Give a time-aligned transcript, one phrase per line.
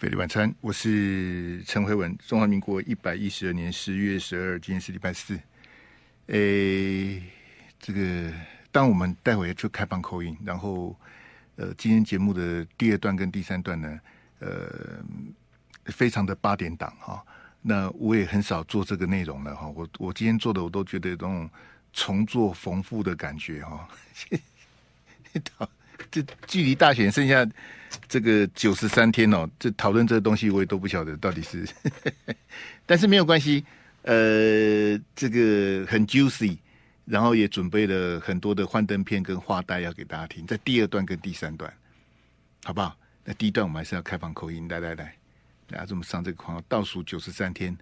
[0.00, 2.16] 费力晚餐，我是陈慧文。
[2.26, 5.38] 中华民国一百一十二年十月十二，今天是礼拜四。
[6.28, 7.22] 诶，
[7.78, 8.32] 这个，
[8.72, 10.98] 当我们待会就开放口音然后，
[11.56, 14.00] 呃，今天节目的第二段跟第三段呢，
[14.38, 15.04] 呃，
[15.84, 17.22] 非常的八点档哈。
[17.60, 19.68] 那我也很少做这个内容了哈。
[19.68, 21.46] 我我今天做的，我都觉得有种
[21.92, 23.86] 重做逢复的感觉哈。
[26.10, 27.46] 这距离大选剩下
[28.08, 31.66] 这个九十三天哦，这讨论这个东西我也都不晓得到底是，
[32.86, 33.64] 但是没有关系，
[34.02, 36.56] 呃，这个很 juicy，
[37.04, 41.72] 然后也准备了很多的幻灯片跟话带要给大家听，在第二段跟第三段，
[42.64, 42.96] 好不好？
[43.24, 45.14] 那第一段我们还是要开放口音，来来来，
[45.66, 47.76] 大家这么上这个框，倒数九十三天，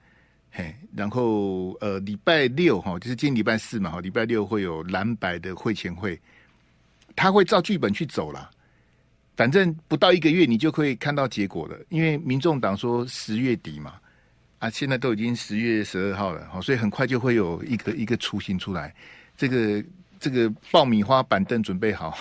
[0.51, 6.19] 嘿，然后呃，礼拜六哈，就是今天礼拜四嘛，哈，礼拜六会有蓝白的会前会。
[7.19, 8.49] 他会照剧本去走了，
[9.37, 11.77] 反正不到一个月，你就可以看到结果了。
[11.89, 13.95] 因为民众党说十月底嘛，
[14.61, 18.95] 啊，现在都已经十月十二号了，好，所以很快就会有一个一个雏形出来。
[19.37, 19.85] 这个
[20.21, 22.17] 这个爆米花板凳准备好，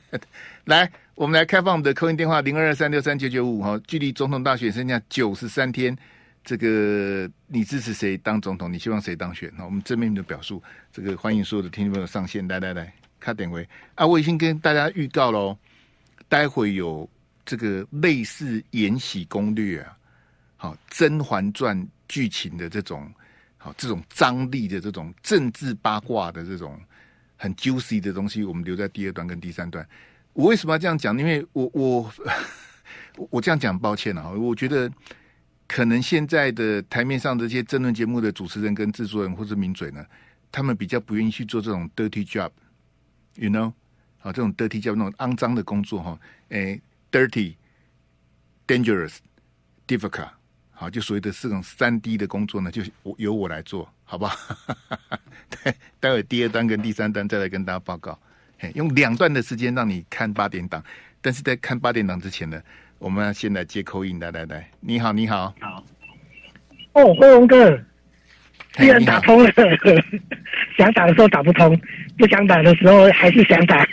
[0.66, 5.96] 来，我们来开放我们的扣音电话零二二三六三九九五哈，距离总统大选剩下九十三天，
[6.44, 8.70] 这个你支持谁当总统？
[8.70, 9.50] 你希望谁当选？
[9.56, 12.92] 那我们正面的表述，这个欢迎所有的听众朋友上线，来来来。
[13.18, 14.06] 卡点位啊！
[14.06, 15.56] 我已经跟大家预告喽，
[16.28, 17.08] 待会有
[17.44, 19.96] 这个类似《延禧攻略》啊，
[20.56, 23.12] 好《甄嬛传》剧情的这种，
[23.56, 26.80] 好这种张力的这种政治八卦的这种
[27.36, 29.86] 很 juicy 的东西，我们留在第二段跟第三段。
[30.32, 31.18] 我为什么要这样讲？
[31.18, 32.12] 因为我我
[33.30, 34.90] 我这样讲，抱歉啊，我觉得
[35.66, 40.04] 可能现在的台面上这些争论节目的主持人跟制作人或者名嘴呢，
[40.52, 42.50] 他们比较不愿意去做这种 dirty job。
[43.36, 43.72] You know，
[44.18, 46.80] 好，这种 dirty 叫那种肮脏的工作哈，诶
[47.12, 47.54] ，dirty、
[48.66, 49.18] dangerous、
[49.86, 50.30] difficult，
[50.72, 52.82] 好，就所谓的这种三 D 的工作呢，就
[53.18, 54.56] 由我来做，好不好？
[55.50, 58.18] 待待会第二段跟第三段再来跟大家报告，
[58.58, 60.82] 嘿，用两段的时间让你看八点档，
[61.20, 62.60] 但是在看八点档之前呢，
[62.98, 65.84] 我们要先来接口音来来来，你好，你好，好，
[66.94, 67.78] 哦，辉文哥。
[68.76, 69.50] 既然打通了，
[70.76, 71.78] 想打的时候打不通，
[72.18, 73.86] 不想打的时候还是想打。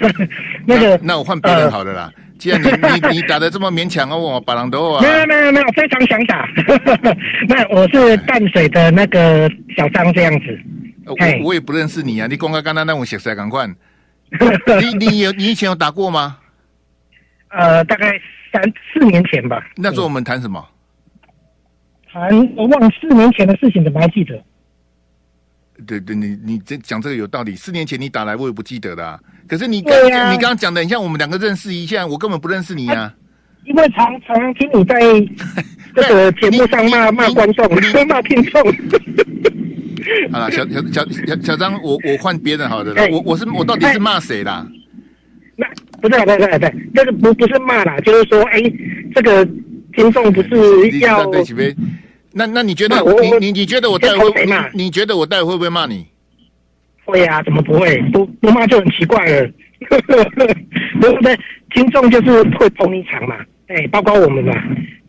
[0.65, 2.11] 那个，那我换别人好了啦。
[2.37, 5.01] 既然你你你打的这么勉强哦，我把人都啊。
[5.01, 6.47] 没有没有没有，非常想打。
[7.47, 10.59] 那我是淡水的那个小张这样子。
[11.05, 13.65] 我我也不认识你啊，你公开刚刚那我写出来赶快。
[13.67, 16.37] 你你有你以前有打过吗？
[17.49, 18.19] 呃，大概
[18.51, 18.61] 三
[18.91, 19.65] 四年前吧。
[19.77, 20.65] 那时候我们谈什么？
[22.11, 24.43] 谈我忘四年前的事情，怎么还记得？
[25.83, 27.55] 对对，你你这讲这个有道理。
[27.55, 29.19] 四年前你打来，我也不记得的、啊。
[29.47, 33.13] 可是你刚、啊、你刚刚讲的，你像我们两个认识一下，我根本不认识你呀、啊啊。
[33.65, 34.99] 因为常常听你在
[35.95, 37.65] 这个节目上骂骂观众，
[38.07, 38.61] 骂听众。
[40.31, 43.01] 好了，小小小小小张，我我换别人好的了。
[43.01, 44.67] 欸、我我是我到底是骂谁啦？
[45.55, 45.65] 那
[46.01, 48.59] 不是不是不是，这个不不是骂啦，就是说，哎，
[49.15, 49.45] 这个
[49.93, 51.31] 听众不是要。
[52.33, 56.05] 那那你觉得我你你你觉得我带会会你，你觉得我带会会不会骂你？
[57.05, 58.01] 会啊，怎么不会？
[58.11, 59.49] 不不骂就很奇怪了。
[61.01, 61.37] 对不对？
[61.71, 63.35] 听众就是会捧你场嘛，
[63.67, 64.53] 哎，包括我们嘛，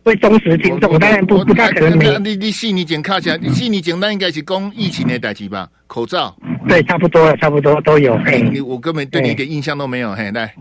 [0.05, 2.15] 会忠实听众，当然不不太可能没。
[2.19, 5.67] 你你细你讲看起来，你细你讲那应该是讲疫情的代志吧？
[5.87, 6.33] 口罩。
[6.67, 8.13] 对，差不多了，差不多都有。
[8.25, 10.13] 哎，你我根本对你一点印象都没有。
[10.13, 10.53] 嘿，来。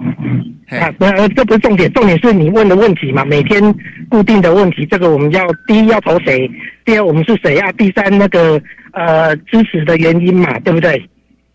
[0.80, 1.04] 啊，不，
[1.34, 3.22] 这不是重点，重点是你问的问题嘛。
[3.22, 3.62] 每天
[4.08, 6.50] 固定的问题，这个我们要第一要投谁，
[6.86, 7.70] 第二我们是谁啊？
[7.72, 8.60] 第三那个
[8.92, 11.06] 呃支持的原因嘛，对不对？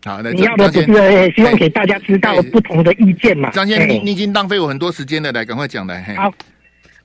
[0.04, 3.50] 好，那你要的不是希望给大家知道不同的意见嘛？
[3.50, 6.02] 张先，你你已经浪费我很多时间了，来，赶快讲来。
[6.16, 6.32] 好，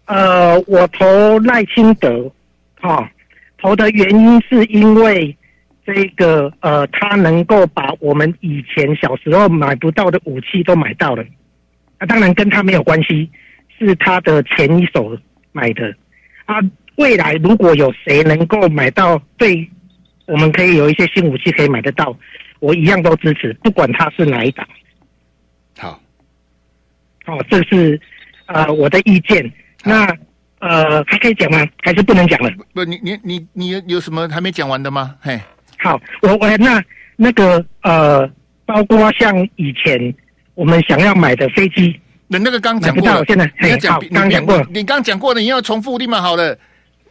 [0.06, 2.32] 呃，我投赖清德，
[2.80, 3.10] 哈、哦，
[3.58, 5.36] 投的原因是因为
[5.84, 11.24] 这个呃，他能够把我们以前小时候买不到的武器都买到了。
[12.00, 13.28] 那、啊、当然跟他没有关系，
[13.80, 15.18] 是他的前一手
[15.52, 15.96] 买的。
[16.46, 16.60] 啊，
[16.98, 19.68] 未来如果有谁能够买到，对，
[20.28, 22.16] 我们可以有一些新武器可以买得到，
[22.60, 24.68] 我一样都支持，不管他是哪一党。
[25.80, 26.00] 好，
[27.26, 28.00] 好、哦，这是
[28.46, 29.52] 呃我的意见。
[29.86, 30.18] 那
[30.60, 31.66] 呃还可以讲吗？
[31.84, 32.52] 还是不能讲了？
[32.74, 35.16] 不，你你你你有有什么还没讲完的吗？
[35.22, 35.40] 嘿，
[35.80, 36.84] 好，我我那
[37.16, 38.30] 那个呃，
[38.66, 40.14] 包括像以前。
[40.56, 42.00] 我们想要买的飞机，
[42.30, 43.26] 那那个刚讲过了。
[43.26, 44.66] 现在你讲，刚讲过了。
[44.72, 46.58] 你刚讲过了，你要重复立马好了。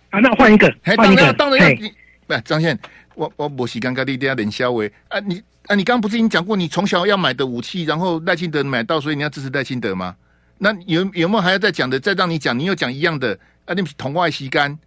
[0.08, 1.30] 啊，那换一个，换一个。
[1.34, 1.92] 当然要你
[2.26, 2.78] 不，张宪，
[3.14, 10.16] 我我我是刚刚你等下冷笑话啊，你啊，你刚刚不是已经讲过，你从小要买的武器，然后赖清德买到，所以你要支持赖清德吗？
[10.58, 11.98] 那有有没有还要再讲的？
[11.98, 14.78] 再让你讲，你又讲一样的，啊，你们是同外吸干。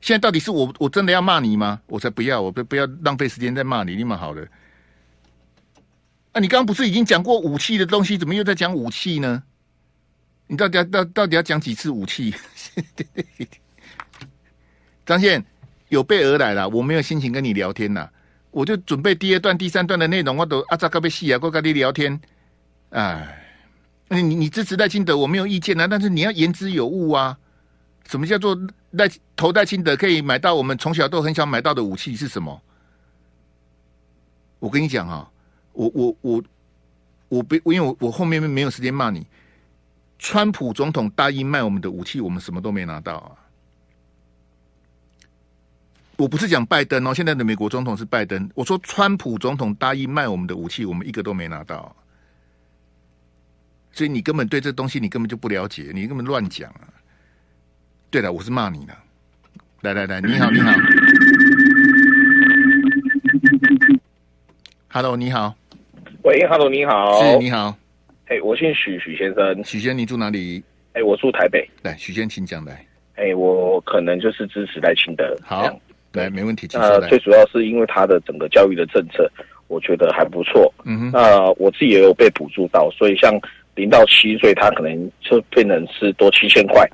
[0.00, 1.80] 现在到底是我我真的要骂你吗？
[1.86, 4.46] 我才不要，我不不要浪费时间再骂你，你蛮好的。
[6.32, 9.42] 啊，你刚刚不是已经讲过武器的东西，怎么又在讲武器呢？
[10.48, 12.32] 你到底要到到底要讲几次武器？
[15.04, 15.44] 张宪
[15.88, 18.08] 有备而来了，我没有心情跟你聊天呐，
[18.50, 22.20] 我就准备第二段、第三段的内容，我都阿扎嘎贝西啊，过跟你聊天。
[22.90, 23.45] 哎，
[24.08, 27.38] 你你支持赖清德，我没有意见啊，但是你要言之有物啊。
[28.08, 28.56] 什么叫做
[28.92, 32.62] 赖投戴清德可以买到我们从小都很想买到的武器是什么？
[34.60, 35.28] 我跟你讲啊，
[35.72, 36.42] 我我我
[37.28, 39.26] 我不，因为我我后面没有时间骂你。
[40.18, 43.36] 川普总统答应卖我们的武器，我们什么都没拿到啊！
[46.16, 48.48] 我不是讲拜登哦，现在的美国总统是拜登。
[48.54, 51.94] 我说川普总统答应卖我们的武器，我们一个都没拿到。
[53.96, 56.84] 所以你根本对这东西你根本就不了解，你根本乱讲啊！
[58.10, 58.92] 对了，我是骂你的。
[59.80, 60.70] 来来来，你好，你好
[64.88, 65.56] ，Hello，你好，
[66.24, 67.74] 喂，Hello，你好，是，你好。
[68.26, 69.64] 哎，我姓许，许先生。
[69.64, 70.62] 许先生，你住哪里？
[70.92, 71.66] 哎，我住台北。
[71.82, 72.86] 来，许先生，请讲来。
[73.14, 75.34] 哎，我可能就是支持赖清德。
[75.42, 75.74] 好，
[76.12, 76.68] 来，没问题。
[76.74, 79.26] 那最主要是因为他的整个教育的政策，
[79.68, 80.70] 我觉得还不错。
[80.84, 81.10] 嗯哼。
[81.12, 83.32] 那我自己也有被补助到，所以像
[83.76, 86.84] 零到七岁，他可能就变成是多七千块，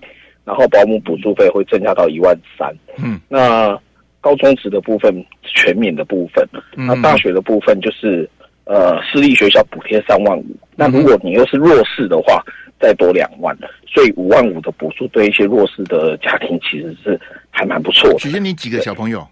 [0.45, 2.71] 然后保姆补助费会增加到一万三。
[2.99, 3.19] 嗯。
[3.29, 3.75] 那
[4.21, 6.47] 高中职的部分全免的部分，
[6.77, 8.29] 那大学的部分就是。
[8.65, 10.47] 呃，私立学校补贴三万五，
[10.77, 12.41] 那如果你又是弱势的话，
[12.81, 13.55] 再多两万，
[13.93, 17.21] 所以五万五的补助对一些弱势的家庭其实是
[17.51, 18.19] 还蛮不错的。
[18.21, 19.27] 许先，你几个小朋友？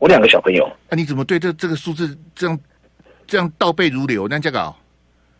[0.00, 0.66] 我两个小朋友。
[0.88, 2.58] 那、啊、你怎么对这这个数字这样
[3.26, 4.26] 这样倒背如流？
[4.26, 4.74] 那这个啊？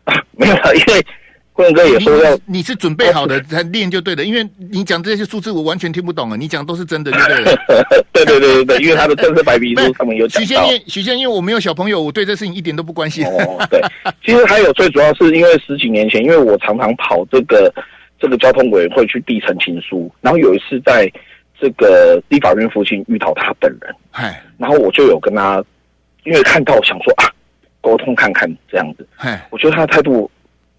[0.37, 1.05] 没有，因为。
[1.55, 7.55] 坤哥也说要你，你是准备好的才练就对了，因为你讲这些数字我完全听不懂啊，你讲都是真的就对了。
[8.11, 10.45] 对 对对对对，因为他的政策白皮书他们有讲到。
[10.45, 13.25] 许先生，许先生，因为我没有小朋友，我对这事情一点都不关心。
[13.25, 13.79] 哦，对，
[14.21, 17.73] 其实还有最主要是因为十几年前，因为我常常跑这个
[18.19, 21.09] 这个交通委员会去递陈情书，然后有一次在
[21.57, 25.63] 这个立法院附近遇到他本人，嗨，然后我就有跟他，
[26.25, 27.31] 因为看到想说啊，
[27.79, 30.29] 沟通看看这样子，嗨，我觉得他的态度。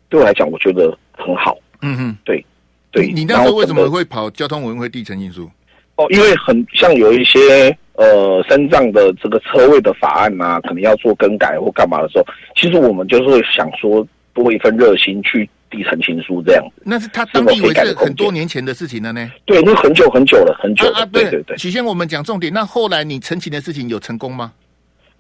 [0.09, 1.57] 对我来讲，我觉得很好。
[1.83, 2.45] 嗯嗯，对，
[2.91, 3.13] 对。
[3.13, 5.51] 你那时候为什么会跑交通委员会递呈情书？
[5.97, 12.25] 哦，因为很像有一些呃，身障的这个车位的法案啊，可能要做更改或干嘛的时候，
[12.55, 16.83] 其实我们就是会想说多一份热心去递陈情书这样子。
[16.85, 19.33] 那是他当地为是很多年前的事情了呢？
[19.47, 20.99] 对，那很久很久了，很久了。
[20.99, 21.57] 啊啊、对对对。
[21.57, 24.53] 首先我们讲重点，那后来你陈情的事情有成功吗？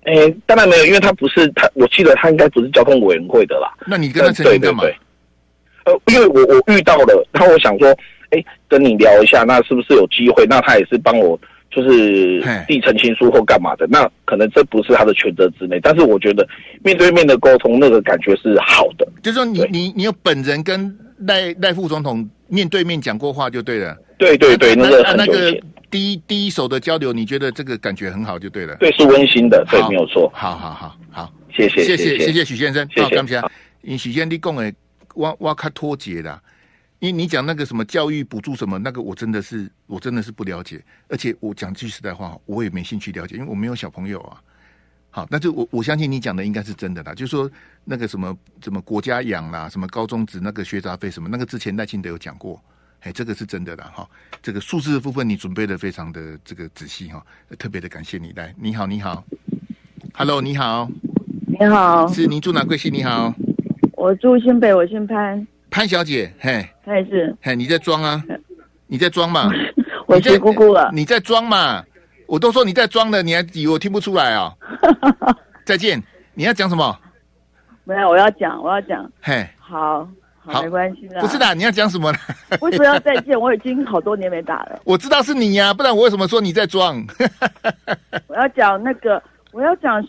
[0.07, 3.73] 诶，当然没有，因为他不是他，我记得他应该不是交通委员会的啦。
[3.87, 4.85] 那你跟他澄清干嘛？
[4.85, 4.97] 对对
[5.85, 7.89] 对，呃，因为我我遇到了，然后我想说，
[8.31, 10.47] 哎，跟你聊一下，那是不是有机会？
[10.47, 11.39] 那他也是帮我，
[11.73, 13.87] 就是递澄清书或干嘛的。
[13.89, 16.47] 那可能这不是他的权责之内，但是我觉得
[16.85, 19.05] 面对面的沟通，那个感觉是好的。
[19.23, 23.97] 就是说你，你你你有本人跟赖赖副总统面对面讲过话就对了。
[24.19, 25.61] 对对对，那个那个。
[25.89, 28.75] 第一第一手的交流，你觉得这个感觉很好就对了。
[28.75, 30.29] 对，是温馨的，对，没有错。
[30.35, 33.17] 好好好好，谢谢谢谢谢谢许先生，谢谢。
[33.17, 33.43] 谢谢。
[33.83, 34.75] 你许先生你讲诶，
[35.15, 36.43] 挖挖开脱节的，
[36.99, 44.43] 因为你讲那个什么教育补助什么，那个我真的是我真的是不了解，而且我讲句实在话，我也没兴趣了解，因为我没有小朋友啊。
[45.11, 47.49] 好，那就我我相信你讲的应该是真的啦，就是说
[47.85, 52.61] 那个什么什么国家养啦，什么高中职那个学杂费什么，那个之前赖清德有讲过。
[53.07, 54.05] 哎，这个是真的啦哈，
[54.43, 57.25] 这个数字的部分你准备的非常的这个仔细哈，
[57.57, 58.53] 特别的感谢你来。
[58.59, 59.23] 你好，你好
[60.13, 60.91] ，Hello，你好，
[61.47, 62.93] 你好，是您住哪贵姓？
[62.93, 63.33] 你好，
[63.93, 68.25] 我住新北，我姓潘，潘小姐，嘿，他也是，嘿，你在装啊？
[68.89, 69.53] 你在装嘛？
[70.09, 71.85] 我是姑姑了，你在装嘛？
[72.27, 74.53] 我都说你在装了，你还以为我听不出来啊？
[75.65, 76.03] 再见，
[76.35, 76.99] 你要讲什么？
[77.85, 80.09] 没有，我要讲，我要讲，嘿，好。
[80.47, 81.21] 好，没关系啦。
[81.21, 82.19] 不是的，你要讲什么呢？
[82.61, 83.39] 为什么要再见？
[83.39, 84.81] 我已经好多年没打了。
[84.85, 87.05] 我知道是你呀、啊，不然我为什么说你在装？
[88.29, 89.23] 我要讲那个，
[89.53, 90.03] 我要讲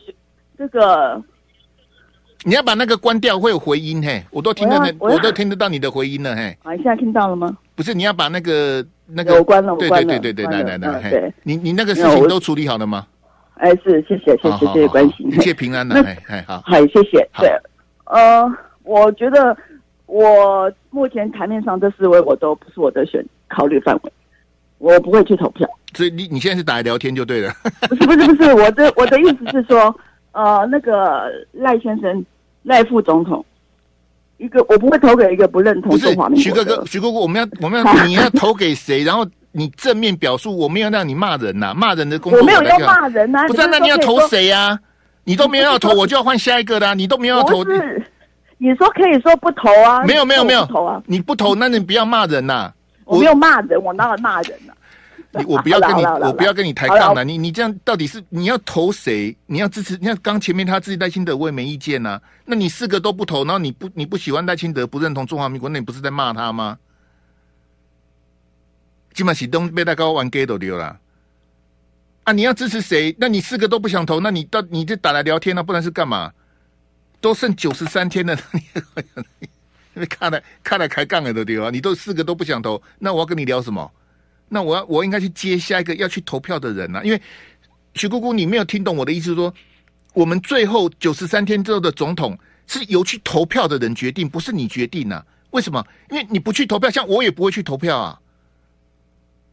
[0.58, 1.22] 这个。
[2.46, 6.56] 你要把那个关掉，会有回音嘿，我都听得我，都听得到你的回音了嘿。
[6.64, 7.58] 啊，你现在听到了吗？
[7.76, 10.08] 不是，你要把那个那个我关了，我关了。
[10.08, 13.08] 对对对对对，来来来，嘿，你你那个事情都处理好了吗？
[13.56, 17.28] 哎，是，谢谢谢谢谢谢关心，一切平安的，哎哎好，好谢谢。
[17.40, 17.50] 对，
[18.06, 18.48] 呃，
[18.84, 19.58] 我觉得。
[20.08, 24.12] 我目前台面上这四位我都不是我的选考虑范围，
[24.80, 25.70] 我不会去投票。
[25.94, 27.54] 所以你你现在是打来聊天就对了。
[27.90, 29.96] 不是不是不是， 我的我的意思是说，
[30.32, 32.26] 呃，那个赖先生
[32.64, 33.44] 赖副总统，
[34.38, 36.44] 一个，我不会投给一个不认同中华民国。
[36.44, 39.04] 徐哥哥，徐哥哥，我们要我们要 你要投给谁？
[39.04, 43.68] 然后你正面表述，我没有让你骂人呐、啊，骂人的工作我没有要骂人呐、啊，不是？
[43.68, 44.80] 那你要投谁呀、啊？
[45.24, 46.94] 你都没有要投，我就要换下一个的、啊。
[46.94, 48.04] 你都没有要投，是
[48.58, 50.04] 你说可以说不投啊？
[50.06, 51.02] 没有没有没有投啊！
[51.06, 52.74] 你不投，那你不要骂人呐、啊。
[53.06, 55.44] 我没有骂人，我哪有骂人呢、啊？
[55.46, 57.24] 我不要跟你，我不要跟你抬杠了。
[57.24, 59.36] 你你这样到底是你要投谁？
[59.46, 59.96] 你要支持？
[59.98, 62.22] 你看刚前面他自己赖清德，我也没意见呐、啊。
[62.46, 66.78] 那你四个都不投，然后你不你不喜欢赖清德，不认同中华民国，那你不是在骂他吗？
[69.14, 70.98] 基本喜东被大高玩 gay 都丢了。
[72.24, 72.34] 啊！
[72.34, 73.16] 你要支持谁？
[73.20, 76.32] 那你四个都不想投，那你到你就打来聊天了、啊，不然是干嘛？
[77.20, 78.62] 都剩九十三天了，你
[80.02, 81.70] 你看来看来开杠了都对啊！
[81.72, 83.92] 你都四个都不想投，那我要跟你聊什么？
[84.50, 87.02] 那我要我应该去接下一个要去投票的人啊！
[87.04, 87.22] 因为
[87.96, 89.54] 徐姑姑，你没有听懂我的意思，说
[90.14, 95.26] 我们最后九十三天之后的总统是由去投票的人决定，不是你决定啊？
[95.50, 95.84] 为什么？
[96.12, 98.22] 因为你不去投票，像我也不会去投票啊。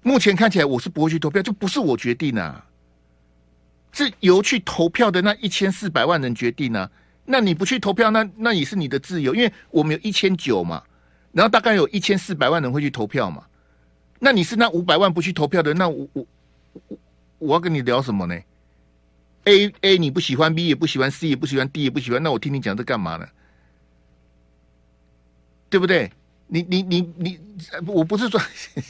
[0.03, 2.67] 目前看起来我是不会去投票，就不是我决定啊，
[3.93, 6.91] 是由去投票的那一千四百万人决定啊。
[7.25, 10.83] 那你不去投票，那那也是你的自由，因为我们有一千九嘛，
[11.33, 13.45] 然后大概有一千四百万人会去投票嘛。
[14.19, 16.27] 那你是那五百万不去投票的，那我我
[16.89, 16.99] 我
[17.39, 18.39] 我要跟你聊什么呢
[19.45, 23.27] ？A A 你不喜欢，B 也不喜欢，C 也不喜欢，D 也不喜欢，那我听你讲这干嘛呢？
[25.69, 26.11] 对不对？
[26.47, 27.39] 你你你你，
[27.87, 28.41] 我不是说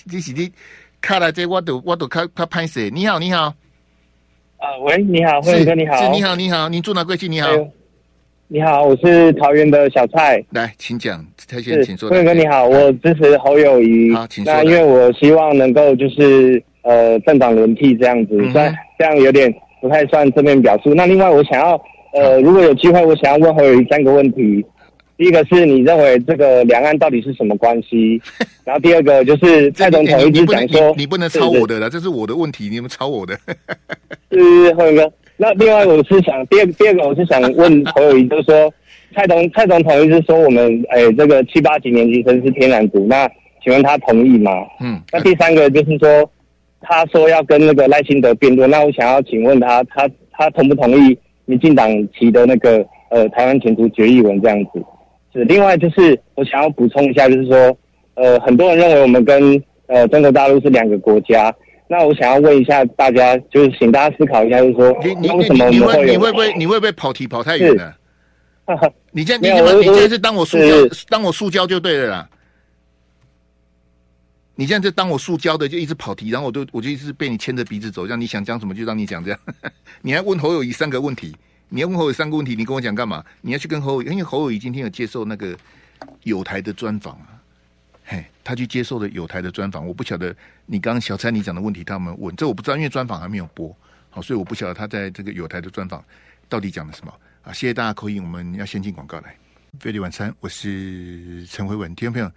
[0.05, 0.53] 你 是你。
[1.01, 2.81] 看来这我都我都看看拍摄。
[2.89, 3.55] 你好，你好。
[4.57, 5.97] 啊，喂，你好，辉哥，你好。
[5.99, 7.31] 是，你好，你好，您住哪贵姓？
[7.31, 7.49] 你好。
[8.47, 10.43] 你好，我是桃园的小蔡。
[10.51, 12.11] 来，请讲，蔡先生请说。
[12.11, 14.13] 辉哥你好，我支持侯友谊。
[14.13, 14.53] 好，请说。
[14.53, 20.93] 那因为我希望能够就是呃政党轮替这样子，虽然这样有点不太算正面表述。
[20.95, 21.81] 那另外我想要
[22.13, 24.65] 呃，如果有机会，我想要问侯友谊三个问题。
[25.17, 28.21] 第一个是你认为这个两岸到底是什么关系？
[28.65, 33.39] 然后第二个就是蔡总统一直讲说你，你不能抄我的了，这是我的问题，你们抄我的。
[34.31, 35.11] 是辉哥。
[35.37, 38.73] 那另外我是想第二第二个我是想问侯友谊，就是说
[39.15, 43.29] 蔡总蔡总统一直说我们哎这个七八级年级生是天然独，那
[43.63, 44.53] 请问他同意吗？
[44.81, 45.01] 嗯。
[45.13, 46.31] 那第三个就是说
[46.81, 54.83] 他说要跟那个赖清德辩论，那我想要请问他他他同不同意民进党提的那个呃台湾前途决议文这样子？
[55.33, 57.77] 是，另外就是我想要补充一下，就是说，
[58.15, 61.53] 呃，很多人认为我们跟呃中国大陆是两个国家。
[61.87, 67.95] 那我想要问一下大家，就是请大家思考一下，就是说，你你为什么你会你会不会你会不会跑题跑太远了？
[69.13, 72.29] 你这你怎么你这是当我塑胶当我塑胶就对了啦。
[74.57, 79.41] 你现在就当我塑胶的就一直跑题，然后我就我就一直被你牵着鼻子走，让你想讲什么就让你讲这样。
[80.01, 81.35] 你还问侯友谊三个问题。
[81.69, 83.25] 你要问侯友宜三个问题，你跟我讲干嘛？
[83.41, 85.57] 你要去跟侯友宜，因为侯友宜今天有接受那个
[86.23, 87.44] 友台的专访啊，嘿，
[88.45, 89.85] 他去接受了友台的专访。
[89.85, 90.37] 我不晓得
[90.67, 92.37] 你刚刚小蔡你讲的问题，他有没有问？
[92.37, 93.75] 这我不知道，因为专访还没有播，
[94.11, 96.05] 好，所以我不晓得他在这个友台的专访
[96.49, 97.53] 到底讲了什么啊。
[97.53, 99.35] 谢谢大家扣音，我们要先进广告来。
[99.81, 102.31] 飞利晚餐，我是陈辉文，听众朋友，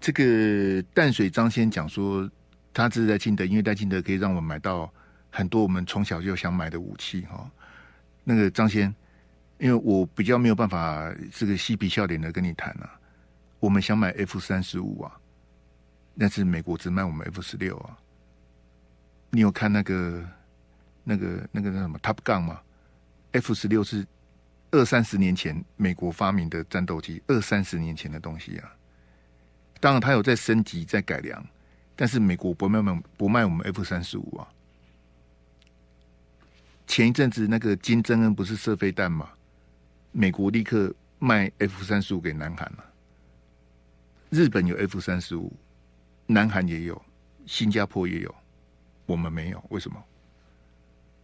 [0.00, 2.28] 这个淡水张先讲说，
[2.74, 4.92] 他这是在清德，因为在清德可以让我们买到
[5.30, 7.48] 很多我们从小就想买的武器哈。
[8.24, 8.92] 那个张先，
[9.58, 12.90] 因为我比较没有办法这个嬉皮笑脸的跟你谈啊，
[13.60, 15.12] 我们想买 F 三十五啊，
[16.18, 17.96] 但是美国只卖我们 F 十六啊。
[19.30, 20.28] 你有看那个
[21.04, 22.60] 那个那个那什么 Top Gun 吗
[23.32, 24.06] ？F 十六是
[24.72, 28.74] 二三十年前美国发明的战斗机，二三十年前的东西啊。
[29.78, 31.46] 当然，它有在升级、在改良，
[31.96, 34.48] 但是美国不卖我们不卖我们 F 三十五啊。
[36.86, 39.30] 前一阵子那个金正恩不是射飞弹吗？
[40.12, 42.84] 美国立刻卖 F 三十五给南韩了。
[44.28, 45.52] 日本有 F 三十五，
[46.32, 47.00] 南韩也有，
[47.46, 48.34] 新加坡也有，
[49.06, 50.02] 我们没有，为什么？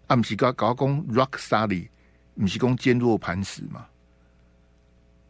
[0.08, 1.88] 啊，不是搞搞工 rock solid，
[2.34, 3.86] 不是讲坚若磐石嘛？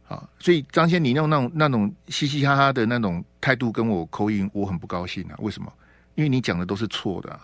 [0.03, 5.35] 好，所以张先，你用那种那种嘻嘻哈哈的那种态度跟我口音，我很不高兴啊！
[5.39, 5.71] 为什么？
[6.15, 7.39] 因为你讲的都是错的。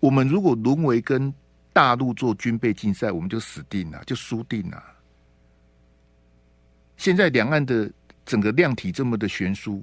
[0.00, 1.32] 我们如果沦为跟
[1.72, 4.82] 大陆做军备竞赛，我们就死定了，就输定了。
[6.96, 7.90] 现在两岸的
[8.24, 9.82] 整个量体这么的悬殊，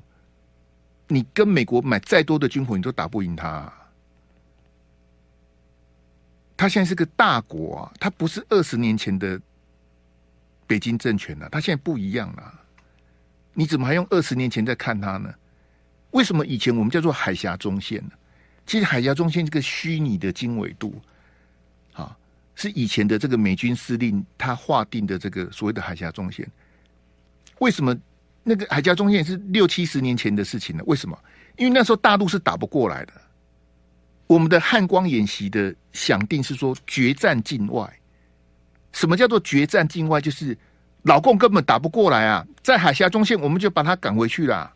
[1.10, 3.74] 你跟美国买再多的军火，你都打不赢他。
[6.56, 9.42] 他现在是个大国啊，他不是二十年前的
[10.66, 12.54] 北京政权了，他现在不一样了。
[13.54, 15.34] 你怎么还用二十年前在看他呢？
[16.12, 18.12] 为什么以前我们叫做海峡中线呢？
[18.66, 21.02] 其实海峡中线这个虚拟的经纬度。
[21.94, 22.16] 啊
[22.56, 26.46] 是以前的这个美军司令他划定的这个所谓的海峡中线，
[27.60, 27.98] 为什么
[28.44, 30.84] 那个海峡中线是六七十年前的事情了。
[30.86, 31.18] 为什么？
[31.58, 33.14] 因为那时候大陆是打不过来的。
[34.28, 37.92] 我们的汉光演习的想定是说决战境外。
[38.92, 40.22] 什么叫做决战境外？
[40.22, 40.58] 就是
[41.04, 44.74] 老共根本打不过来啊，在海峡中线我们就把他赶回去了。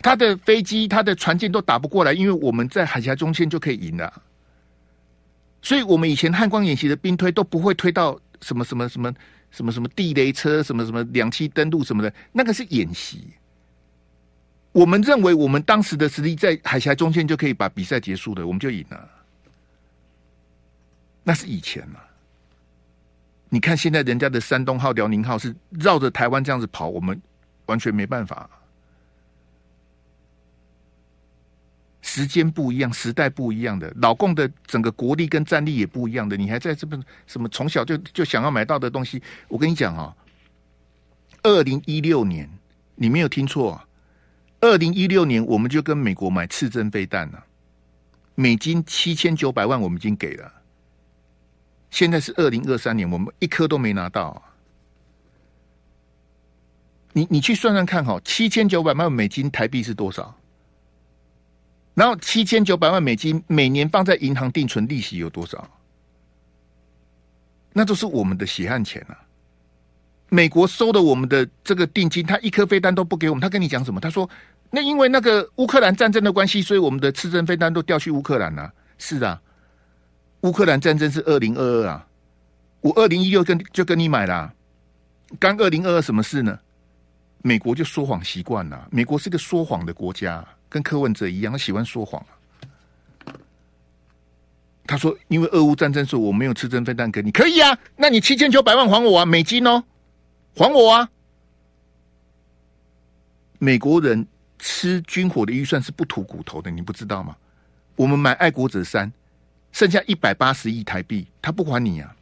[0.00, 4.22] 他的飞机、他的船舰都打不过来，因为我们在海峡中线就可以赢了。
[5.62, 9.10] 所以我们以前汉光演习的兵推都不会推到什么什么什么
[9.54, 13.28] 什么什么地雷车、什么什么两栖登陆什么的，那个是演习。
[14.72, 19.08] 我们认为我们当时的实力在海峡中间就可以把比赛结束了，我们就赢了。
[21.22, 22.00] 那是以前嘛。
[23.48, 27.22] 你看现在人家的山东号、辽宁号是绕着台湾这样子跑，我们
[27.66, 28.50] 完全没办法。
[32.06, 36.36] 时间不一样，时代不一样的，老共的整个国力跟战力也不一样的。
[36.36, 39.22] 你还在这边什么从小就就想要买到的东西？
[39.48, 40.14] 我跟你讲啊，
[41.42, 42.46] 二零一六年
[42.94, 43.88] 你没有听错啊，
[44.60, 47.42] 二零一六年我们就跟美国买刺针飞弹了，
[48.34, 50.52] 美金七千九百万我们已经给了。
[51.90, 54.42] 现在是二零二三年，我们一颗都没拿到啊。
[57.14, 60.38] 你你去算算看哈，七千九百万美金台币是多少？
[61.94, 65.68] 然后七千九百万美金每年放在银行定存利息有多少？
[67.72, 69.18] 那都是我们的血汗钱啊！
[70.28, 73.40] 美国收了我们的这个定金，他一颗飞弹都不给我们。
[73.40, 74.00] 他跟你讲什么？
[74.00, 74.28] 他说
[74.70, 79.40] ：“那因为那个乌克兰战争的关系，所以我们的次针飞弹都调去乌克兰了。”是啊。
[80.40, 82.06] 乌克兰战争是二零二二啊，
[82.80, 84.52] 我二零一六跟就跟你买了，
[85.38, 86.58] 刚二零二二什么事呢？
[87.42, 92.20] 美国就说谎习惯了，美国是个说谎的国家，跟柯文哲一样，他喜欢说谎。
[94.84, 97.78] 他说：“因为俄乌战争，是我没有刺针飞弹给你，可以啊？
[97.94, 99.84] 那你七千九百万还我啊，美金哦，
[100.56, 101.08] 还我啊！”
[103.60, 104.26] 美国人
[104.58, 107.36] 吃军火的预算是不吐骨头的，你不知道吗？
[107.94, 109.12] 我们买爱国者三。
[109.70, 112.12] 剩下一百八十亿台币，他不还你啊？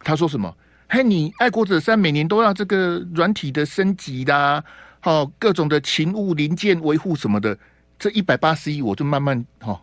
[0.00, 0.54] 他说什么？
[0.90, 4.62] 嘿，你爱国者三每年都要这个软体的升级啦，
[5.00, 7.58] 好各种的勤务零件维护什么的，
[7.98, 9.80] 这一百八十亿我就慢慢哈，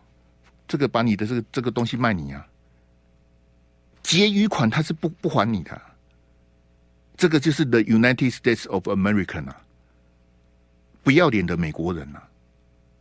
[0.67, 2.45] 这个把你的这个这个东西卖你啊，
[4.01, 5.81] 结余款他是不不还你的，
[7.17, 9.61] 这个就是 The United States of America 啊，
[11.03, 12.27] 不要脸的美国人啊，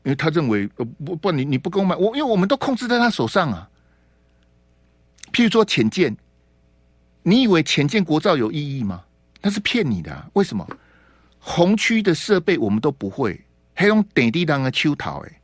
[0.05, 3.69] 因为他认为呃不不你你不跟我买我，因为我们都控制在他手上啊。
[5.33, 6.17] 譬如说潜舰，
[7.23, 9.05] 你以为潜舰国造有意义吗？
[9.41, 10.29] 那是骗你的啊。
[10.35, 10.67] 为什么？
[11.39, 13.45] 红区的设备我们都不会，
[13.83, 15.41] 还用点地当个秋桃哎。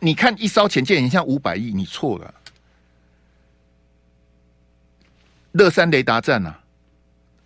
[0.00, 2.34] 你看一艘潜舰很像五百亿，你错了。
[5.52, 6.60] 乐山雷达站啊，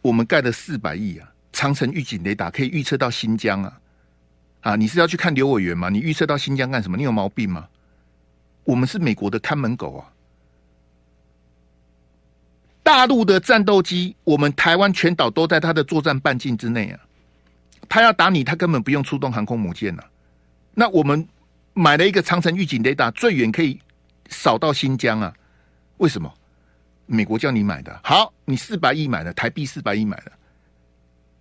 [0.03, 1.33] 我们盖了四百亿啊。
[1.53, 3.81] 长城预警雷达可以预测到新疆啊。
[4.63, 5.89] 啊，你是要去看刘委员吗？
[5.89, 6.97] 你预测到新疆干什么？
[6.97, 7.69] 你有毛病吗？
[8.65, 10.11] 我们是美国的看门狗啊。
[12.83, 16.99] 大陆的战斗机，我们台湾全岛都在它的作战半径之内啊！
[17.89, 20.03] 他要打你，他根本不用出动航空母舰呐。
[20.75, 21.27] 那我们
[21.73, 23.81] 买了一个长城预警雷达，最远可以
[24.29, 25.33] 扫到新疆啊？
[25.97, 26.33] 为什么？
[27.07, 30.33] 美国叫你买的，好，你四百亿买的，台币四百亿买的，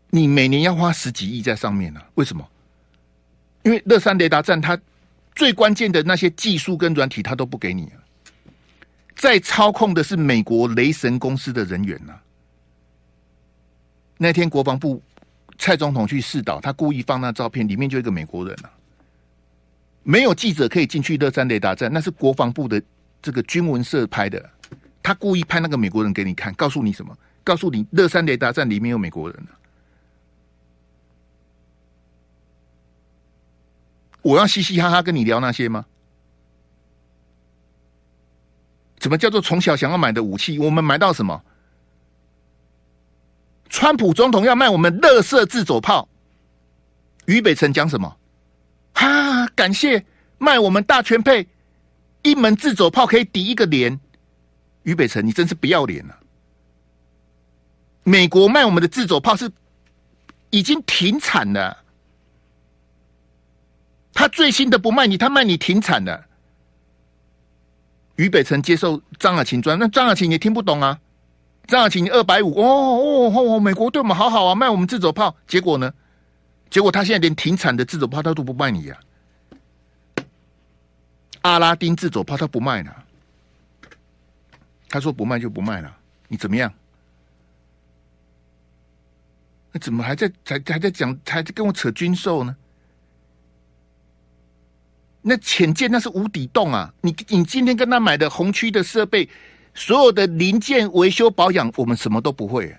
[0.10, 2.02] 你每年要花十几亿在上面呢？
[2.16, 2.48] 为什么？
[3.64, 4.80] 因为乐山雷达站，它
[5.36, 8.00] 最关键的那些技术跟软体，它都不给你啊。
[9.18, 12.24] 在操控的是美国雷神公司的人员呐、啊。
[14.18, 15.04] 那天国防部
[15.68, 18.72] 蔡总统去试岛，他故意放那照片，里面就一个美国人呐、啊。
[20.02, 22.82] 没有记者可以进去乐山雷达站，那是国防部的
[23.22, 24.50] 这个军文社拍的。
[25.04, 27.14] 他故意拍那个美国人给你看，告诉你什么？
[27.44, 29.52] 告诉你乐山雷达站里面有美国人、啊、
[34.22, 35.86] 我要嘻嘻哈哈跟你聊那些吗？
[39.00, 40.58] 怎么叫做从小想要买的武器？
[40.60, 41.44] 我们买到什么？
[43.70, 46.08] 川普总统要卖我们垃圾自走炮。
[47.26, 48.18] 于北辰讲什么？
[48.94, 50.06] 哈、感谢
[50.38, 51.48] 卖我们大全配，
[52.24, 54.00] 一门自走炮可以抵一个连。
[54.84, 56.18] 于北辰，你真是不要脸了、
[58.04, 59.52] 美国卖我们的自走炮是
[60.50, 61.84] 已经停产了，
[64.14, 66.26] 他最新的不卖你，他卖你停产了。
[68.16, 71.00] 于北辰接受张亚勤专，那张亚勤也听不懂啊。
[71.68, 75.36] 张亚勤你二百五，哦哦哦，美国对我们好好啊，卖我们自走炮。
[75.46, 75.94] 结果呢？
[76.70, 79.00] 结果他现在连停产的自走炮他都不卖你呀、
[81.42, 83.04] 阿拉丁自走炮他不卖了，
[84.90, 86.74] 他说不卖就不卖了，你怎么样？
[89.72, 92.56] 那怎么还在还还在讲，还在跟我扯军售呢？
[95.22, 96.94] 那潜舰那是无底洞啊！
[97.02, 99.30] 你你今天跟他买的红区的设备，
[99.78, 102.76] 所有的零件维修保养，我们什么都不会。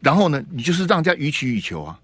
[0.00, 2.00] 然后呢，你就是让人家予取予求啊，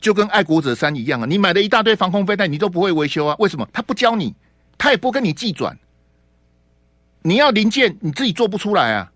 [0.00, 1.26] 就跟爱国者三一样啊！
[1.26, 3.34] 你买了一大堆防空飞弹，你都不会维修啊？
[3.40, 3.68] 为什么？
[3.72, 4.32] 他不教你，
[4.78, 5.76] 他也不跟你技转。
[7.22, 9.12] 你要零件，你自己做不出来啊！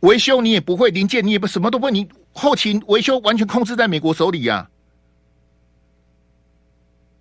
[0.00, 4.70] 维修你也不会，零件你也不什么都不会，你后勤维修完全控制在美国手里呀、啊。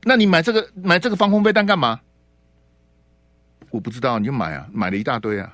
[0.03, 2.01] 那你买这个买这个防空飞弹干嘛？
[3.73, 5.51] 我不知道，你就买啊，买了一大堆啊。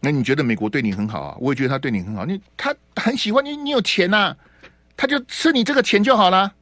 [0.00, 1.36] 那你觉得美国对你很好啊？
[1.40, 2.26] 我也觉得他对你很好。
[2.26, 4.36] 你他很喜欢你，你有钱呐、啊，
[4.98, 6.52] 他就吃你这个钱就好了。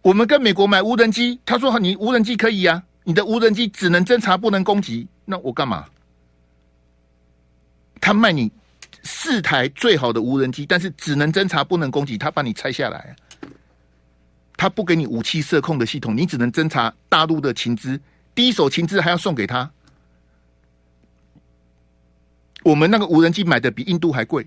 [0.00, 5.86] 我们跟美国买无人机，他说你无人机可以啊，你的无人机只能侦察不能攻击，那我干嘛？
[8.00, 8.48] 他卖你
[9.02, 13.16] 四台最好的无人机，但是只能侦察不能攻击，他把你拆下来。
[14.56, 18.00] 他不给你武器射控的系统，你只能侦察大陆的情资，
[18.34, 19.70] 第一手情资还要送给他。
[22.64, 24.46] 我们那个无人机买的比印度还贵，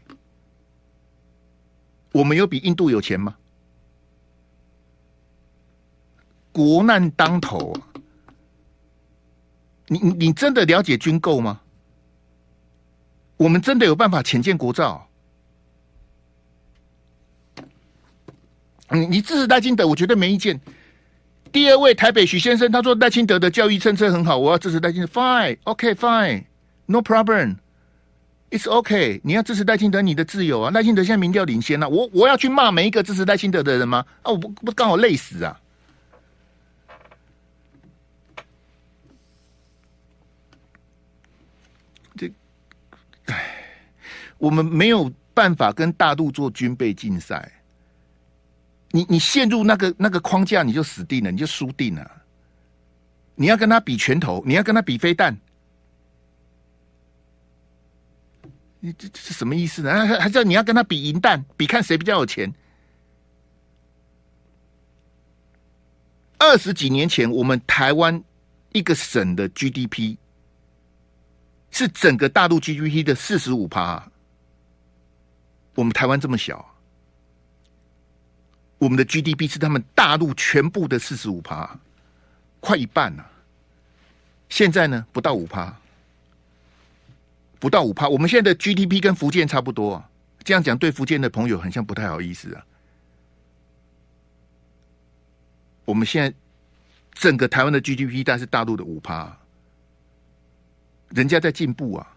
[2.11, 3.37] 我们有比印度有钱吗？
[6.51, 7.71] 国难当头，
[9.85, 11.61] 你你你真的了解军购吗？
[13.37, 15.07] 我们真的有办法潜舰国造？
[18.89, 20.59] 你你支持赖清德，我绝对没意见。
[21.51, 25.07] 第二位台北许先生他说赖清德的教育政策很好，我要支持赖清德。
[25.07, 29.21] Fine，OK，Fine，No problem，It's OK。
[29.23, 30.71] 你要支持赖清德，你的自由啊。
[30.71, 34.05] 赖清德现在民调领先啊，我我要去骂每一个支持赖清德的人吗？
[34.21, 35.59] 啊，我不不刚好累死啊！
[42.15, 42.31] 这，
[43.25, 43.53] 唉，
[44.37, 47.51] 我们没有办法跟大陆做军备竞赛。
[48.97, 52.23] 你你陷入那个那个框架，你就死定了，你就输定了。
[53.35, 55.37] 你要跟他比拳头，你要跟他比飞弹，
[58.79, 59.93] 你这这是什么意思呢？
[59.93, 62.51] 还还还叫你要跟他比银弹，比看谁比较有钱。
[66.39, 68.23] 二十几年前，我们台湾
[68.71, 70.17] 一个省的 GDP
[71.69, 74.11] 是整个大陆 GDP 的四十五趴。
[75.75, 76.76] 我们台湾这么小。
[78.79, 81.79] 我们的 GDP 是他们大陆全部的四十五趴，
[82.59, 83.31] 快一半了。
[84.49, 85.75] 现在呢，不到五趴，
[87.59, 88.07] 不到五趴。
[88.07, 90.09] 我们现在的 GDP 跟福建差不多啊，
[90.43, 92.63] 这样讲对福建的朋友很像不太好意思啊。
[95.85, 96.37] 我们现在
[97.13, 99.35] 整个台湾的 GDP 大概是大陆的五趴，
[101.09, 102.07] 人家在进步啊，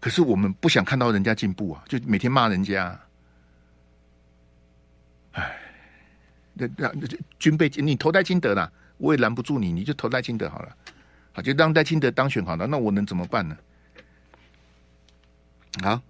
[0.00, 3.00] 可是我们不想看到人家进步啊，就每天骂人家。
[6.76, 10.76] 那那那军备，你投戴清德啦，我也拦不住你，你就投戴清德好了，
[11.32, 13.56] 好就让戴清德当选好了，那我能怎么办呢？
[15.82, 16.00] 好，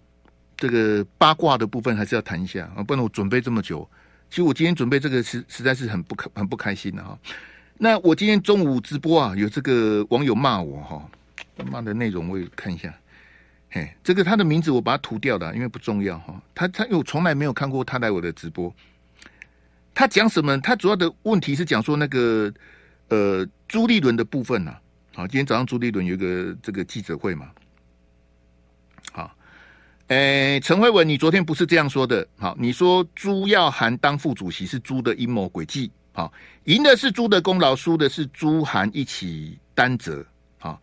[0.56, 3.88] 这个八卦的部分还是要谈一下啊，不然我准备这么久，
[4.28, 7.18] 其实我今天准备这个实实在是很不开很不开心的哈。
[7.78, 11.10] 那我今天中午直播啊，有这个网友骂我哈，
[11.70, 12.94] 骂的内容我也看一下，
[13.70, 16.40] 嘿，这个他的名字我把它涂掉了，因为不重要哈。
[16.54, 18.72] 他他我从来没有看过他来我的直播。
[19.94, 20.60] 他讲什么？
[20.60, 22.52] 他主要的问题是讲说那个
[23.08, 24.80] 呃朱立伦的部分呐、啊。
[25.14, 27.48] 好，今天早上朱立伦有一个这个记者会嘛。
[29.12, 29.32] 好，
[30.08, 32.26] 诶，陈慧文，你昨天不是这样说的。
[32.36, 35.90] 好，你说朱耀涵当副主席是朱的阴谋诡计。
[36.12, 36.32] 好，
[36.64, 40.26] 赢的是朱的功劳，输的是朱涵一起担责。
[40.58, 40.82] 好，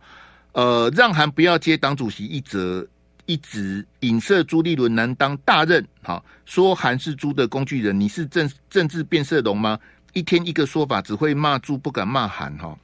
[0.52, 2.86] 呃，让韩不要接党主席一责。
[3.26, 9.78] 一直影射朱立伦难当大任，好说韩是朱的工具人，你是政政治变色龙吗？
[10.12, 12.76] 一天一个说法，只会骂朱，不敢骂韩哈。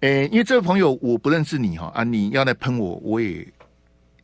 [0.00, 3.46] 诶，因为这位朋友我不认识你哈啊，你要来喷我，我也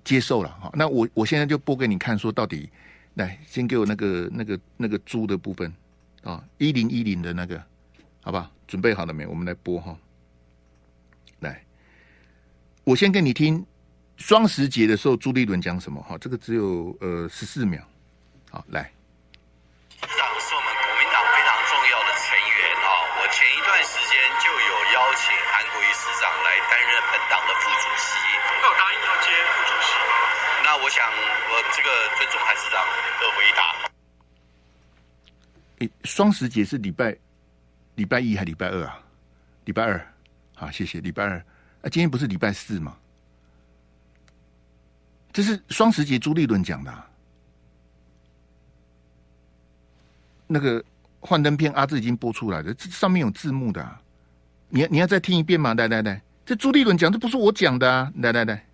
[0.04, 0.70] 接受了哈。
[0.74, 2.68] 那我我现在就播给你看，说到底，
[3.14, 5.72] 来先给我那个那个那个猪的部分
[6.22, 7.60] 啊，一零一零的那个，
[8.22, 8.50] 好吧？
[8.68, 9.26] 准备好了没？
[9.26, 9.96] 我们来播哈。
[11.40, 11.64] 来，
[12.84, 13.64] 我先给你听。
[14.18, 16.00] 双十节的时候，朱立伦讲什么？
[16.02, 17.82] 哈，这个只有呃十四秒。
[18.50, 18.90] 好，来。
[20.00, 22.86] 市长是我们国民党非常重要的成员啊！
[23.18, 28.18] 我前一段时间就有邀请韩国瑜市长来担任本党的副主席。
[28.62, 30.14] 有答应要接副主席吗？
[30.64, 32.78] 那我想，我这个尊重韩市长
[33.18, 33.60] 的回答。
[35.80, 37.16] 诶，双十节是礼拜
[37.96, 39.00] 礼拜一还礼拜二啊？
[39.64, 39.98] 礼拜二。
[40.54, 41.00] 好，谢谢。
[41.00, 41.38] 礼拜二。
[41.82, 42.96] 啊，今天不是礼拜四吗？
[45.32, 47.08] 这是双十节朱立伦讲的啊。
[50.46, 50.84] 那个
[51.20, 54.00] 幻灯片阿志已经播出来了，这上面有字幕的啊，
[54.68, 58.66] 你要你要再听一遍嘛，来来来，这朱立伦讲，这不是我讲的啊，来来来。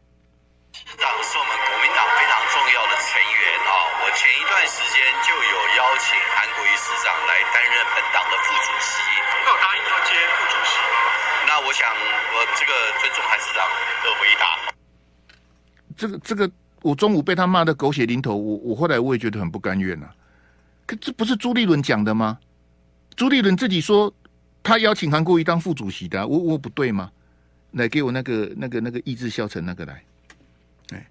[15.98, 16.50] 这个这个。
[16.80, 20.08] 我中午被他骂的狗血淋头，我我后来我也觉得很不甘愿呐、
[20.86, 22.38] 可这不是朱立伦讲的吗？
[23.16, 24.14] 朱立伦自己说
[24.62, 27.10] 他邀请韩国瑜当副主席的、我我不对吗？
[27.72, 30.04] 来给我那个那个那个意志消沉那个来，
[30.92, 31.04] 哎，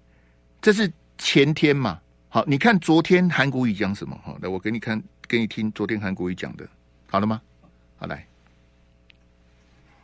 [0.62, 2.00] 这是前天嘛。
[2.30, 4.18] 好，你看昨天韩国瑜讲什么？
[4.24, 6.66] 好，来我给你看，给你听昨天韩国瑜讲的，
[7.10, 7.42] 好了吗？
[7.98, 8.26] 好来，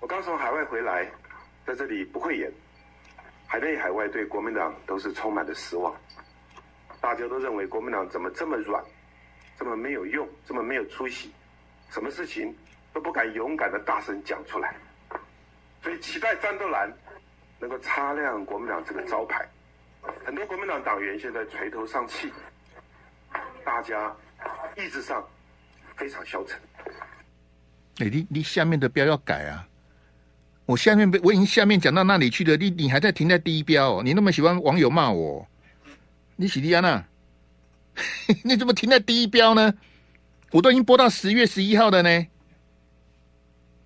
[0.01, 1.11] 我刚从海外回来，
[1.66, 2.53] 在这里不会演。
[3.54, 5.94] 海内海外对国民党都是充满了失望，
[7.00, 8.82] 大家都认为国民党怎么这么软，
[9.56, 11.32] 这么没有用，这么没有出息，
[11.88, 12.52] 什么事情
[12.92, 14.74] 都不敢勇敢的大声讲出来，
[15.84, 16.92] 所以期待战斗蓝
[17.60, 19.48] 能够擦亮国民党这个招牌。
[20.24, 22.32] 很多国民党党员现在垂头丧气，
[23.64, 24.12] 大家
[24.76, 25.24] 意志上
[25.94, 26.60] 非常消沉。
[28.00, 29.64] 哎，你你下面的标要改啊！
[30.66, 35.46] 我下面被我已经下面讲到那里去了，你你还在停在第一标，哦，你那么喜欢网友骂我，
[36.37, 37.05] 你喜利安娜，
[38.42, 39.74] 你怎么停在第一标呢？
[40.53, 42.27] 我都已经播到十月十一号的呢，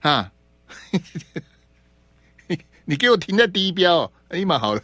[0.01, 0.31] 啊，
[2.85, 4.83] 你给我停在第一标，哎呀妈，好了，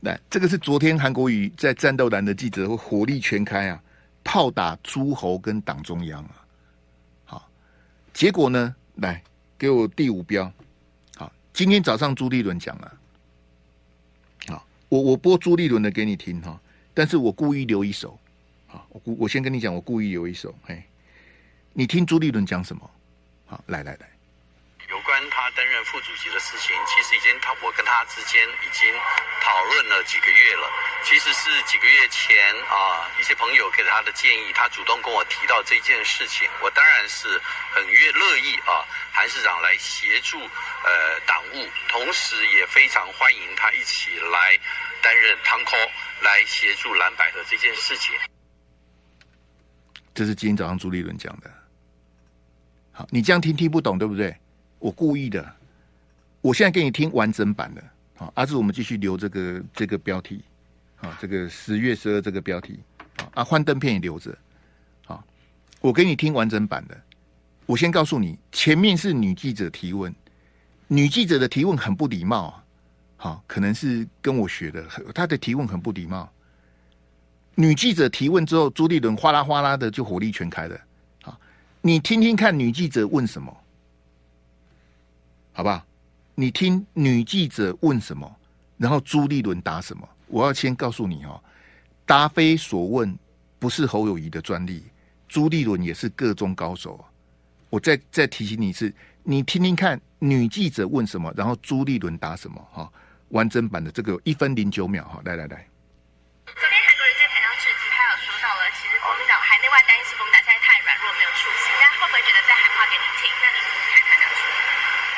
[0.00, 3.82] 来，这个是昨天韩国瑜在战斗栏的记者会火力全开啊，
[4.22, 6.44] 炮打诸侯跟党中央啊，
[7.24, 7.50] 好，
[8.12, 9.22] 结果呢，来。
[9.58, 10.52] 给我第五标，
[11.16, 12.98] 好，今天早上朱立伦讲了，
[14.48, 16.60] 好，我我播朱立伦的给你听哈，
[16.92, 18.18] 但是我故意留一手，
[18.66, 20.82] 好，我我先跟你讲，我故意留一手，嘿，
[21.72, 22.90] 你听朱立伦讲什么？
[23.46, 24.13] 好，来来来。
[24.94, 28.94] 有关他担任副主席的事情，其实已经他我跟他之间已经
[29.42, 30.70] 讨论了几个月了。
[31.02, 37.26] 其实是几个月前啊，一些朋友给他的建议，他主动跟我提到这件事情，我当然是
[37.72, 44.56] 很乐乐意啊，韩市长来协助呃党务，同时也非常欢迎他一起来
[45.02, 45.76] 担任汤科，
[46.22, 48.14] 来协助蓝百合这件事情。
[50.14, 51.50] 这是今天早上朱立伦讲的。
[52.92, 54.32] 好，你这样听听不懂对不对？
[54.84, 55.50] 我故意的，
[56.42, 57.82] 我现在给你听完整版的，
[58.16, 60.44] 好，阿志，我们继续留这个这个标题，
[61.00, 62.78] 啊，这个十月十二这个标题，
[63.16, 64.36] 啊，啊幻灯片也留着，
[65.06, 65.24] 好，
[65.80, 67.00] 我给你听完整版的，
[67.64, 70.14] 我先告诉你，前面是女记者提问，
[70.86, 72.64] 女记者的提问很不礼貌啊，
[73.16, 76.30] 好，可能是跟我学的，她的提问很不礼貌，
[77.54, 80.78] 女记者提问之后，朱立伦哗啦哗啦的就火力全开了，
[81.22, 81.40] 好，
[81.80, 83.50] 你听听看女记者问什么。
[85.56, 85.86] 好吧，
[86.34, 88.28] 你听女记者问什么，
[88.76, 90.02] 然后朱立伦答什么。
[90.26, 91.40] 我要先告诉你哦，
[92.04, 93.16] 答非所问
[93.60, 94.82] 不是侯友宜的专利，
[95.28, 96.98] 朱立伦也是个中高手。
[97.70, 102.90] 我再再提醒你一次，你听听看女记者问什么，然后朱立伦答什么哈。
[103.28, 105.66] 完整版的这个一分零九秒哈，来来来。
[106.50, 111.70] 昨天韩国瑜在台上致辞，他有说到了，其实国民党海内外担心国民党现在太软弱，没有出息。
[111.78, 113.26] 那会不会觉得在喊话给你听？
[113.38, 114.42] 那你怎么看他这样说？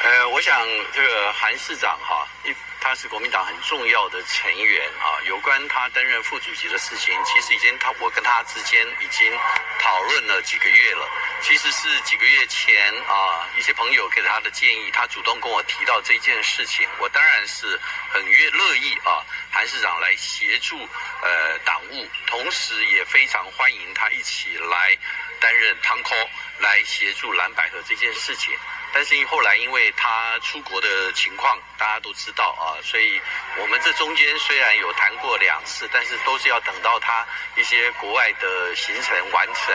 [0.04, 5.18] 呃，我想这个韩市长哈，一他是国民党很重要的成员啊。
[5.26, 9.36] 有关他担任副主席的事情，其实已经他我跟他之间已经
[9.80, 11.04] 讨论了几个月了。
[11.42, 17.76] 其实是几个月前啊，一些朋友给他的建议，他主动跟我提到这件事情，我当然是
[18.12, 20.78] 很乐乐意啊，韩市长来协助
[21.22, 24.96] 呃党务，同时也非常欢迎他一起来
[25.40, 26.14] 担任汤科，
[26.60, 28.56] 来协助蓝百合这件事情。
[28.96, 33.20] 但是后来，因为他出国的情况，大家都知道啊，所以
[33.58, 37.22] 我们这中间虽然有谈过两次，但是都是要等到他
[37.56, 39.74] 一些国外的行程完成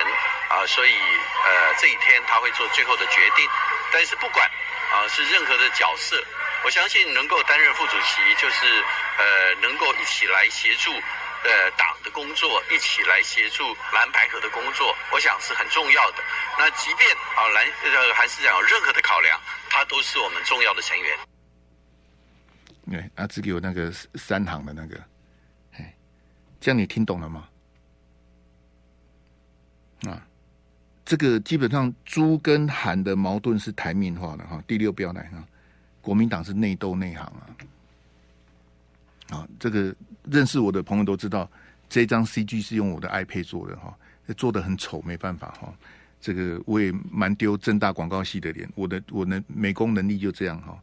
[0.50, 0.96] 啊，所以
[1.46, 3.48] 呃这一天他会做最后的决定。
[3.92, 4.50] 但是不管
[4.92, 6.20] 啊是任何的角色，
[6.64, 8.84] 我相信能够担任副主席，就是
[9.20, 10.92] 呃能够一起来协助。
[11.44, 16.18] 呃，党的工作一起来协助蓝白合的工作，我想是很重要的。
[16.58, 21.18] 那即便啊蓝呃韩市长有任何的考量，他都是我们重要的成员。
[22.90, 25.02] 对，阿志给我那个三行的那个，
[25.74, 25.96] 哎，
[26.60, 27.48] 这样你听懂了吗？
[30.08, 30.22] 啊，
[31.06, 34.62] 这个基本上朱跟韩的矛盾是台面化的哈。
[34.68, 35.44] 第六标来哈，
[36.02, 37.50] 国民党是内斗内行啊。
[39.30, 39.96] 啊，这个
[40.32, 41.50] 认识我的朋友都知道，
[41.90, 43.96] 这张 CG 是用我的 iPad 做的哈。
[44.38, 45.74] 做的很丑，没办法哈。
[46.22, 50.82] 这个我也蛮丢正大广告系的脸，我的我的美工能力就这样哈。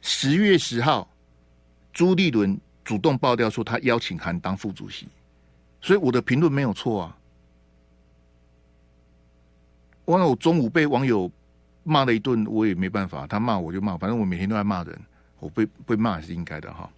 [0.00, 1.06] 十月十号，
[1.92, 5.06] 朱立伦主动爆料说他邀请函当副主席，
[5.82, 7.18] 所以我的评论没有错啊。
[10.06, 11.30] 完了，我中午被网友
[11.82, 14.98] 骂了一顿，我也没办法，他骂我就骂，反正我每天都在骂人，
[15.38, 16.88] 我被被骂也是应该的哈。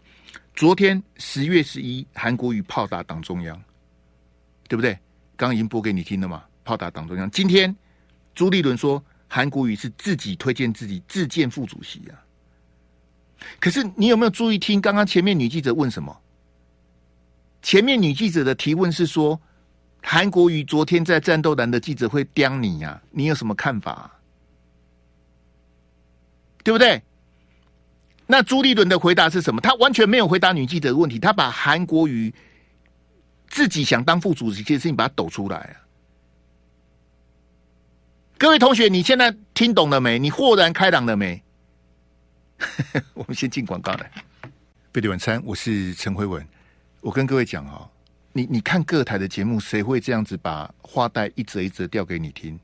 [0.59, 3.63] 昨天十月十一，韩国瑜炮打党中央，
[4.69, 4.99] 对不对？
[5.37, 6.43] 刚已经播给你听了嘛？
[6.65, 7.31] 炮打党中央。
[7.31, 7.73] 今天
[8.35, 12.19] 朱立伦说，韩国瑜是自己推荐自己自荐副主席啊。
[13.61, 16.21] 可是你有没有注意听刚刚前面女记者问什么？
[17.63, 19.41] 前面女记者的提问是说，
[20.03, 23.03] 韩国瑜昨天在战斗蓝的记者会刁你呀、啊？
[23.13, 24.19] 你有什么看法、啊？
[26.65, 27.01] 对不对？
[28.31, 29.59] 那朱立伦的回答是什么？
[29.59, 32.33] 他完全没有回答女记者的问题，他把韩国瑜
[33.49, 35.75] 自己想当副主席这件事情把它抖出来啊！
[38.37, 40.19] 各位同学，你现在听懂了没？
[40.19, 41.43] 你豁然开朗了没？
[43.15, 44.11] 我们先进广告来。
[44.93, 46.47] 贝蒂晚餐，我是陈辉文。
[47.01, 47.89] 我跟各位讲啊，
[48.35, 52.61] 你你看各台的节目，谁会这样子把话带一折一折调给你听？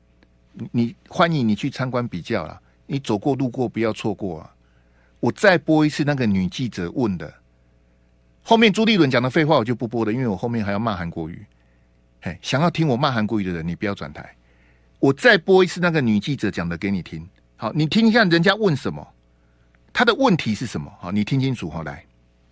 [0.53, 4.54] 你你欢迎你去参观比较啦，你走过路过不要错过啊！
[5.25, 7.33] 我再播一次那个女记者问的，
[8.43, 11.43] 后面朱立伦讲的废话我就不播了，因为我后面还要骂韩国瑜。
[12.21, 14.21] 嘿，想要听我骂韩国瑜的人，你不要转台。
[14.99, 19.01] 我再播一次那个女记者讲的给你听，好，你听一下人家问什么，
[19.91, 20.93] 他的问题是什么？
[21.01, 22.05] 好，你听清楚，好来。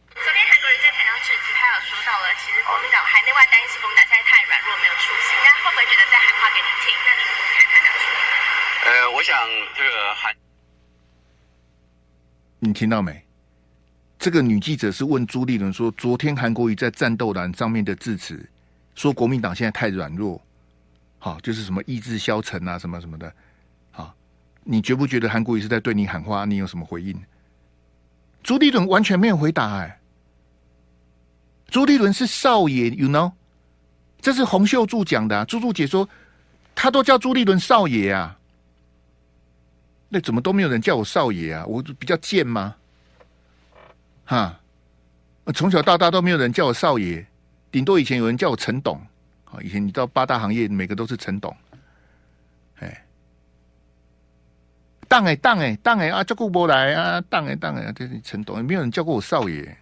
[0.10, 5.38] 昨天韩国瑜在台上致辞，他有说到了，其实国民党海内外担心国民党现在太软弱，没有出息。
[5.46, 6.90] 那会不会觉得在喊话给你听？
[7.06, 8.98] 那你怎么看？
[8.98, 9.38] 呃，我想
[9.78, 10.34] 这个韩。
[12.74, 13.24] 听到没？
[14.20, 18.44] 这个女记者是问朱立伦说：“昨天韩国瑜在战斗栏上面的致辞，
[18.96, 20.42] 说国民党现在太软弱，
[21.20, 23.34] 好，就是什么意志消沉啊，什么什么的，
[23.92, 24.16] 好，
[24.64, 26.46] 你觉不觉得韩国瑜是在对你喊话？
[26.46, 27.14] 你有什么回应？”
[28.42, 29.76] 朱立伦完全没有回答。
[29.76, 30.00] 哎，
[31.68, 33.32] 朱立伦是少爷，you know？
[34.22, 35.44] 这是洪秀柱讲的啊。
[35.44, 36.08] 朱柱姐说，
[36.74, 38.40] 他都叫朱立伦少爷啊。
[40.14, 41.66] 那怎么都没有人叫我少爷啊？
[41.66, 42.76] 我比较贱吗？
[44.26, 44.60] 哈，
[45.44, 47.26] 我从小到大都没有人叫我少爷，
[47.72, 49.02] 顶多以前有人叫我陈董。
[49.46, 51.56] 啊，以前你知道八大行业每个都是陈董。
[52.78, 53.06] 哎，
[55.08, 59.76] 当哎当哎当哎啊，叫过不来啊，当哎当哎，这是陈董，也没有人叫过我少爷。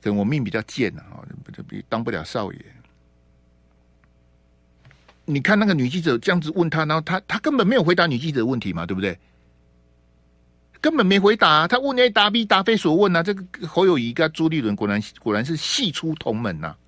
[0.00, 2.58] 等我命比较贱啊，不比当不了少爷。
[5.26, 9.18] 你看那个女记者这样子问他，然后他他根本没有回答女记者的问题嘛，对不对？
[10.80, 13.22] 根本没回答，他问 A 答 B 答非所问啊！
[13.22, 16.78] 这个侯友宜跟朱立伦果然果然是系出同门呐、啊，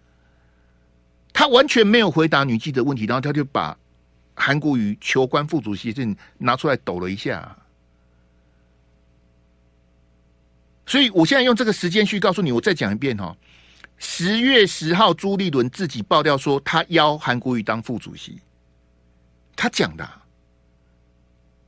[1.32, 3.76] 他完全没有回答女记者问题，然后他就把
[4.34, 7.56] 韩国瑜求官副主席证拿出来抖了一下。
[10.86, 13.36] 所以我现在用这个时间去告诉你，我再讲一遍哈。
[13.98, 18.40] 十月十号，朱立伦自己爆料说，他邀韩国瑜当副主席。
[19.56, 20.08] 他讲的，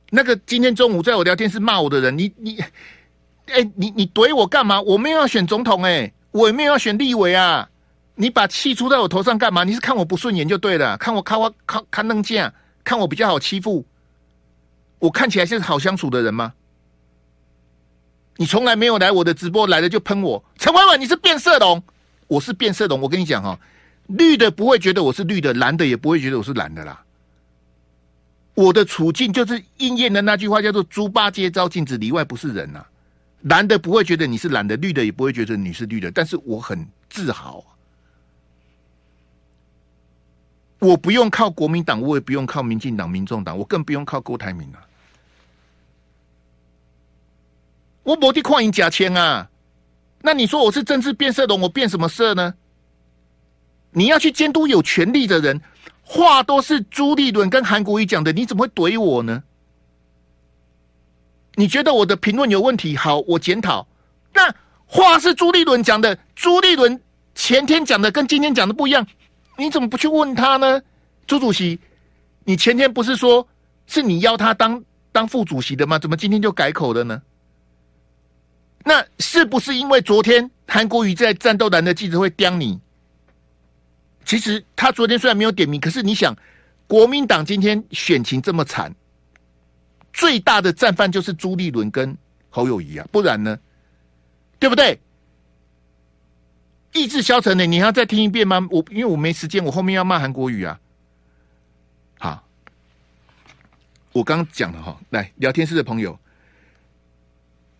[0.09, 2.57] 那个今天中午在我聊天室骂我的人，你你，
[3.47, 4.81] 哎，你你怼我干嘛？
[4.81, 7.69] 我没有要选总统，哎，我也没有要选立委啊！
[8.15, 9.65] 你把气出在我头上干嘛？
[9.65, 13.85] 你是看我不顺眼就对了，看我看我看看能见，看我比较好欺负，
[14.99, 16.53] 我看起来像是好相处的人吗？
[18.37, 21.83] 你从来没有来我的直播，来了就喷我，陈伟文，你是变色龙。
[22.31, 23.59] 我是变色龙，我跟你讲哈，
[24.07, 27.03] 绿的不会觉得我是绿的，蓝的也不会觉得我是蓝的啦。
[28.53, 32.85] 我的处境就是应验的那句话，叫做“猪八戒照镜子，里外不是人”呐。
[33.41, 37.61] 蓝的不会觉得你是蓝的，绿的也不会觉得你是绿的，但是我很自豪。
[40.79, 44.79] 我不用靠国民党，我也不用靠民进党、民众党，我更不用靠郭台铭啊。
[48.03, 49.49] 我没地矿银假签啊。
[50.23, 52.53] 那你说我是政治变色龙，我变什么色呢？
[53.91, 55.59] 你要去监督有权力的人，
[56.03, 59.43] 话都是朱立伦跟韩国瑜讲的，你怎么会怼我呢？
[61.55, 62.95] 你觉得我的评论有问题？
[62.95, 63.85] 好，我检讨。
[64.33, 64.53] 那
[64.85, 67.01] 话是朱立伦讲的，朱立伦
[67.35, 69.05] 前天讲的跟今天讲的不一样，
[69.57, 70.81] 你怎么不去问他呢？
[71.27, 71.79] 朱主席，
[72.45, 73.45] 你前天不是说
[73.87, 75.99] 是你邀他当当副主席的吗？
[75.99, 77.21] 怎么今天就改口了呢？
[78.83, 82.79] 那是不是因为昨天韩国瑜在战斗团的记者会刁你？
[84.25, 86.35] 其实他昨天虽然没有点名，可是你想，
[86.87, 88.93] 国民党今天选情这么惨，
[90.13, 92.15] 最大的战犯就是朱立伦跟
[92.49, 93.57] 侯友谊啊，不然呢？
[94.59, 94.99] 对不对？
[96.93, 98.67] 意志消沉的，你要再听一遍吗？
[98.69, 100.79] 我因为我没时间，我后面要骂韩国瑜啊。
[102.19, 102.47] 好，
[104.11, 106.17] 我刚讲了哈，来聊天室的朋友。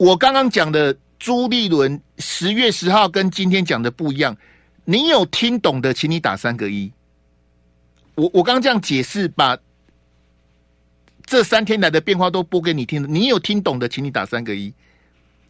[0.02, 4.36] 我刚刚讲的朱立伦十月十号跟今天讲的不一样，
[4.84, 6.92] 你有听懂的，请你打三个一。
[8.16, 9.56] 我我刚这样解释，把
[11.24, 14.74] 这三天来的变化都播给你听，你有听懂的，请你打三个一。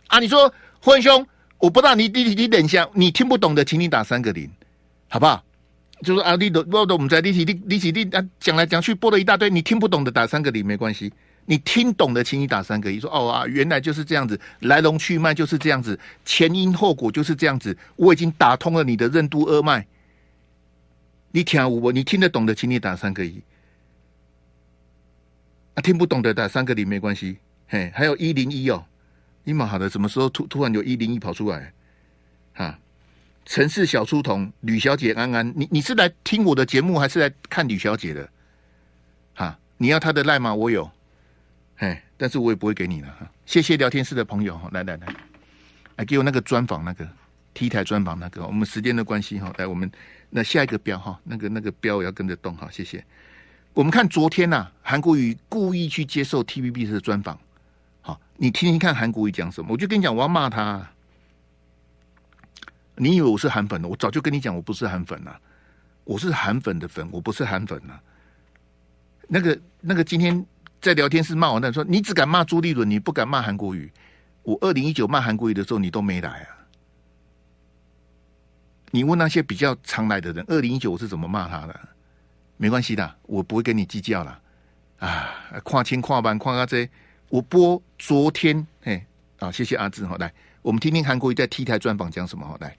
[0.07, 1.25] 啊，你说辉兄，
[1.57, 4.51] 我不知道你你你等一下，你听不懂的，请你打三个零，
[5.07, 5.41] 好不好？
[6.03, 11.09] 就是啊，你都我都我们在立起立立起立啊，讲来讲去播了一大堆，你听不懂的打三个零没关系，
[11.45, 19.85] 你听懂的请你打三个一，说哦啊，原来就是这样子，来龙去脉就是这样子，前因后果就是这样子，我已经打通了你的任督二脉，
[21.31, 23.41] 你听我，你听得懂的请你打三个一，
[25.73, 27.37] 啊，听不懂的打三个零没关系，
[27.67, 28.85] 嘿，还有一零一哦，
[29.43, 31.73] 你蛮好的，什么时候突突然有一零一跑出来，
[32.53, 32.77] 哈？
[33.43, 38.29] 城市小书童，吕小姐安安，你你是来听我的节目，还是来看吕小姐的？
[39.33, 40.53] 哈，你要她的赖吗？
[40.53, 40.89] 我有，
[41.81, 43.27] 哎，但是我也不会给你了哈。
[43.45, 45.15] 谢谢聊天室的朋友，来来来，
[45.95, 47.07] 来给我那个专访那个
[47.55, 49.91] T 台专访那个，我们时间的关系哈，来我们
[50.29, 53.03] 那下一个标哈，那个那个标要跟着动哈，谢谢。
[53.73, 57.39] 我们看昨天呐、韩国瑜故意去接受 TVB 的专访，
[58.01, 60.87] 好，你听听看韩国瑜讲什么，我就跟你讲，我要骂他。
[62.95, 63.87] 你以为我是韩粉的？
[63.87, 65.35] 我早就跟你讲，我不是韩粉呐，
[66.03, 67.99] 我是韩粉的粉，我不是韩粉呐。
[69.27, 70.45] 那个那个，今天
[70.81, 73.91] 在聊天室骂我那说，你只敢骂朱立伦，你不敢骂韩国瑜。
[74.41, 76.57] 我二零一九骂韩国瑜的时候，你都没来啊。
[78.89, 81.79] 你问那些比较常来的人，二零一九我是怎么骂他的？
[82.57, 84.41] 没关系的，我不会跟你计较了。
[84.97, 85.29] 啊，
[85.63, 86.89] 跨千跨万跨阿这，
[87.29, 89.05] 我播昨天，哎，
[89.37, 92.75] 啊，谢谢阿志哈，来，我们听听韩国瑜在 T 台专访讲什么哈，来。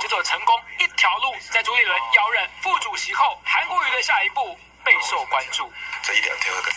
[0.00, 5.70] 就做成功一条路，在朱立伦要任副主席后，韩国瑜的下一步备受关注。
[6.02, 6.72] 这一两天会跟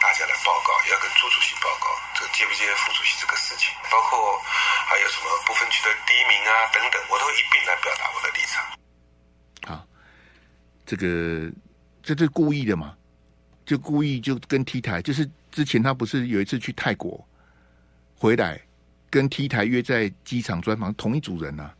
[0.00, 4.38] 大家来报告，也要跟朱主席报告，这个接不接副主席这个事情，包括
[4.86, 8.64] 还有什么不分区的第一名啊等等，我都会一并来表达我的立场。
[9.66, 9.86] 好，
[10.84, 11.50] 这个
[12.02, 12.94] 这是故意的嘛？
[13.64, 17.26] 就故意就跟 T 台，就是之前他不是有一次去泰国
[18.16, 18.60] 回来，
[19.10, 21.74] 跟 T 台约在机场专访，同一组人啊。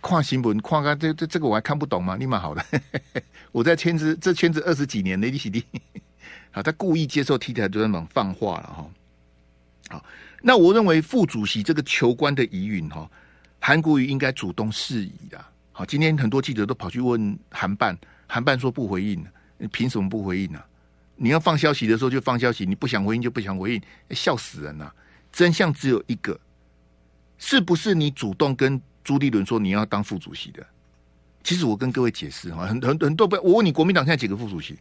[0.00, 2.16] 跨新闻，跨个这这这个我还看不懂吗？
[2.18, 2.64] 你蛮好的，
[3.52, 5.64] 我在圈子这圈子二十几年，雷迪西迪，
[6.50, 8.90] 好，他故意接受 T 台专访放话了哈。
[9.90, 10.04] 好，
[10.40, 13.10] 那我认为副主席这个求官的疑云哈，
[13.60, 15.44] 韩国瑜应该主动释疑的。
[15.72, 19.22] 好，今天很多记者都跑去问韩办，韩办说不回应，
[19.58, 20.58] 你凭什么不回应呢？
[21.16, 24.94] 你要放消息的时候就放消息，你不想回应就不想回应，笑死人了。
[25.30, 26.40] 真相只有一个，
[27.36, 28.80] 是不是你主动跟？
[29.04, 30.64] 朱立伦说：“你要当副主席的。”
[31.44, 34.78] 其实我跟各位解释哈，很很很多不，我问你，国民党现在几个副主席？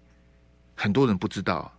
[0.76, 1.72] 很多人不知道。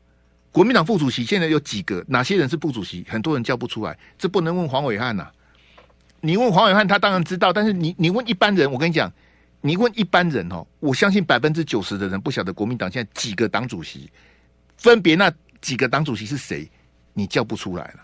[0.50, 2.04] 国民党副主席现在有几个？
[2.08, 3.06] 哪些人是副主席？
[3.08, 3.96] 很多人叫不出来。
[4.18, 5.30] 这不能问黄伟汉呐。
[6.20, 7.52] 你问黄伟汉，他当然知道。
[7.52, 9.10] 但是你你问一般人，我跟你讲，
[9.60, 14.10] 你问一般人哦，我相信百分之九十的人不晓得国民党现在几个党主席，
[14.76, 16.68] 分别那几个党主席是谁？
[17.14, 18.00] 你叫不出来了。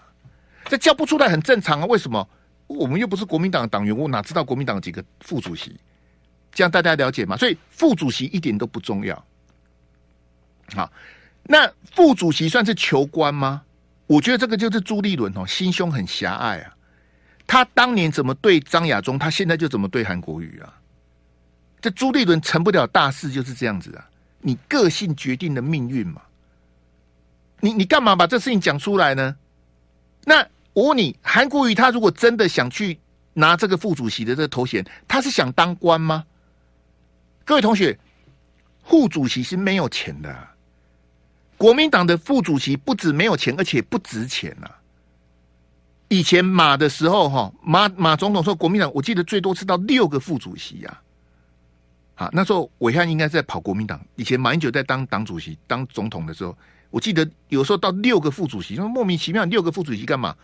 [0.66, 1.86] 这叫不出来很正常啊。
[1.86, 2.28] 为什么？
[2.68, 5.74] 我们又不是国民党的党员，我哪知道国民党几个副主席？
[6.52, 7.36] 这样大家了解吗？
[7.36, 9.24] 所以副主席一点都不重要。
[10.74, 10.92] 好，
[11.44, 13.62] 那副主席算是求官吗？
[14.06, 16.76] 我觉得这个就是朱立伦哦，心胸很狭隘啊。
[17.46, 20.74] 他当年怎么对张亚中，他现在就怎么对韩国瑜啊。
[21.80, 24.08] 这朱立伦成不了大事就是这样子啊。
[24.40, 26.20] 你个性决定了命运嘛。
[27.60, 29.36] 你你干嘛把这事情讲出来呢？
[30.24, 30.46] 那。
[30.78, 32.96] 我问你，韩国瑜他如果真的想去
[33.32, 36.24] 拿这个副主席的这个头衔，他是想当官吗？
[37.44, 37.98] 各位同学，
[38.84, 40.54] 副主席是没有钱的啊。
[41.56, 44.70] 国民党的副主席不止没有钱，而且不值钱呐。
[46.06, 51.00] 以前马的时候，哈马马总统说国民党，我记得最多是到六个副主席呀。
[52.14, 54.00] 啊，那时候暐瀚应该在跑国民党。
[54.14, 56.56] 以前马英九在当党主席、当总统的时候，
[56.90, 60.36] 我记得有时候到六个副主席，说莫名其妙六个副主席干嘛？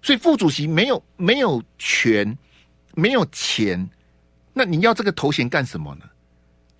[0.00, 2.36] 所以副主席没有没有权，
[2.94, 3.88] 没有钱，
[4.52, 6.04] 那你要这个头衔干什么呢？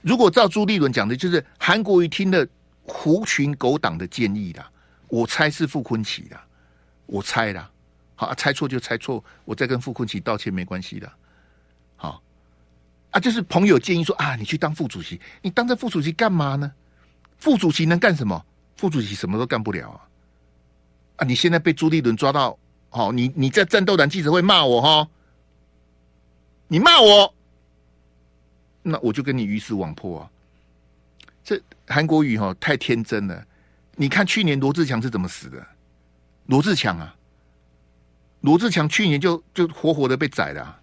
[0.00, 2.46] 如果照朱立伦讲的，就是韩国瑜听了
[2.84, 4.64] 狐群狗党的建议的，
[5.08, 6.40] 我猜是傅昆奇的，
[7.06, 7.70] 我猜的，
[8.14, 11.12] 好，猜错就猜错，我再跟傅昆奇道歉没关系的，
[11.96, 12.22] 好，
[13.10, 16.72] 啊，就是朋友建议说啊，你去当副主席，你当这副主席干嘛呢？
[17.38, 18.44] 副主席能干什么？
[18.76, 20.00] 副主席什么都干不了啊！
[21.16, 22.56] 啊，你现在被朱立伦抓到。
[22.90, 25.08] 好，你你在战斗党记者会骂我哈？
[26.68, 27.34] 你骂我，
[28.82, 30.30] 那我就跟你鱼死网破啊！
[31.42, 33.46] 这韩国语哈太天真了。
[33.96, 35.66] 你看去年罗志强是怎么死的？
[36.46, 37.14] 罗志强啊，
[38.40, 40.80] 罗志强去年就就活活的被宰了啊。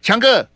[0.00, 0.46] 强哥，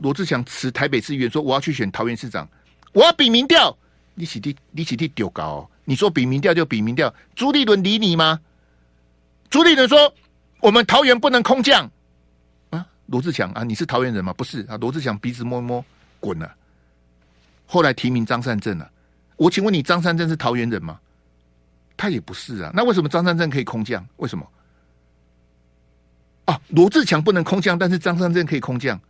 [0.00, 2.48] 罗志强辞台北市议员说我要去选桃园市长，
[2.92, 3.76] 我要比民调。
[4.14, 7.12] 你起地你起地丢高，你说比民调就比民调。
[7.34, 8.38] 朱立伦理你吗？
[9.48, 10.12] 朱立伦说
[10.60, 11.90] 我们桃园不能空降
[12.68, 12.86] 啊。
[13.06, 14.32] 罗志强啊，你是桃园人吗？
[14.34, 14.76] 不是啊。
[14.76, 15.82] 罗志强鼻子摸一摸，
[16.20, 16.54] 滚了。
[17.64, 18.90] 后来提名张善政了。
[19.36, 21.00] 我请问你，张善政是桃园人吗？
[21.96, 22.70] 他也不是啊。
[22.74, 24.06] 那为什么张善政可以空降？
[24.16, 24.46] 为什么？
[26.46, 29.00] 啊，罗志强不能空降，但是张善政可以空降。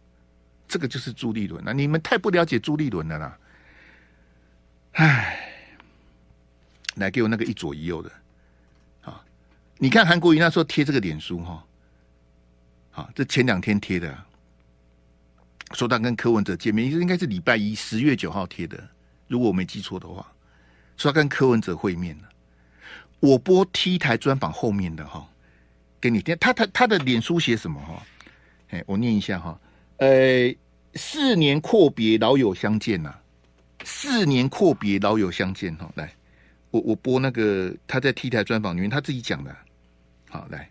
[0.68, 1.72] 这个就是朱立伦啊！
[1.72, 3.38] 你们太不了解朱立伦了啦。
[4.92, 5.45] 唉，
[6.96, 8.10] 来给我那个一左一右的
[9.02, 9.24] 啊！
[9.78, 11.64] 你看韩国瑜那时候贴这个脸书哈，
[12.92, 14.16] 啊，这前两天贴的，
[15.72, 18.82] 说他跟柯文哲见面，应该是礼拜一十月九号贴的，
[19.28, 20.26] 如果我没记错的话，
[20.96, 22.28] 说他跟柯文哲会面了。
[23.20, 25.26] 我播 T 台专访后面的哈，
[26.00, 28.02] 给你听，他他他的脸书写什么哈？
[28.70, 29.60] 哎，我念一下哈，
[29.98, 30.54] 呃，
[30.94, 33.14] 四年阔别，老友相见呐。
[33.84, 35.88] 四年阔别，老友相见哈！
[35.94, 36.12] 来，
[36.70, 39.54] 我我播那个他在 T 台专访里面他自己讲的，
[40.30, 40.68] 好来，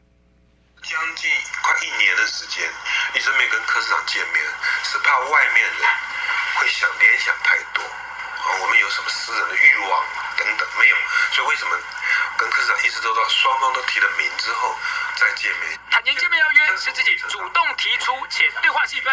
[0.84, 1.32] 将近
[1.64, 2.64] 快一年的时间
[3.16, 4.44] 一直没跟柯市长见面，
[4.84, 5.80] 是怕外面人
[6.60, 10.06] 会想联想太多啊，我们有什么私人的欲望
[10.38, 10.96] 等等没有，
[11.34, 11.72] 所以为什么
[12.38, 14.76] 跟柯市长一直都到双方都提了名之后
[15.18, 15.80] 再见面？
[15.90, 19.10] 坦言见面要约是自己主动提出，且对话气氛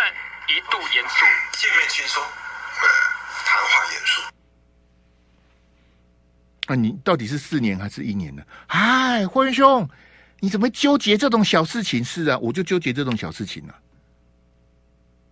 [0.48, 2.22] 一度严肃，见面轻松。
[3.46, 4.22] 谈话严肃
[6.74, 6.76] 那！
[6.76, 8.42] 你到底是四年还是一年呢？
[8.68, 9.88] 哎，霍元兄，
[10.40, 12.02] 你怎么纠结这种小事情？
[12.02, 13.78] 是啊，我就纠结这种小事情啊，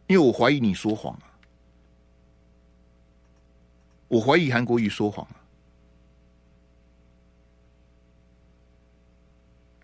[0.07, 1.25] 因为我怀疑你说谎啊，
[4.09, 5.37] 我怀疑韩国瑜说谎啊。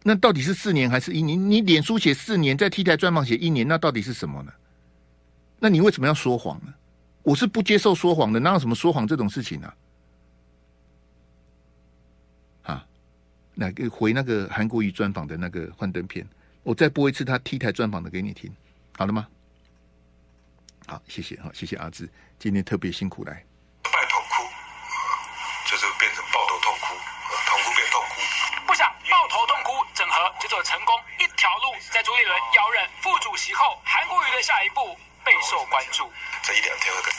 [0.03, 1.51] 那到底是四年还是一年？
[1.51, 4.53] 你脸书写四年，在 T 台专访写一年，那到底是什么呢？
[5.59, 6.73] 那你为什么要说谎呢？
[7.23, 9.67] 我是不接受说谎的，哪有什么说谎这种事情呢？
[12.63, 12.75] 啊？
[12.75, 12.87] 啊，
[13.57, 16.27] 来个回那个韩国瑜专访的那个幻灯片，
[16.63, 18.55] 我再播一次他 T 台专访的给你听，
[18.97, 19.27] 好了吗？
[20.87, 23.45] 好，谢谢，好，谢谢阿志，今天特别辛苦来。
[23.83, 24.45] 拜痛哭，
[25.69, 26.95] 就是变成抱头痛哭，
[27.51, 28.15] 痛哭变痛哭。
[28.67, 34.97] 不想抱头痛哭，整合就做成功一条路，在朱立伦邀任副主席后，韩国瑜的下一步。
[35.27, 36.09] 备受关注，
[36.41, 37.11] 这一两天会跟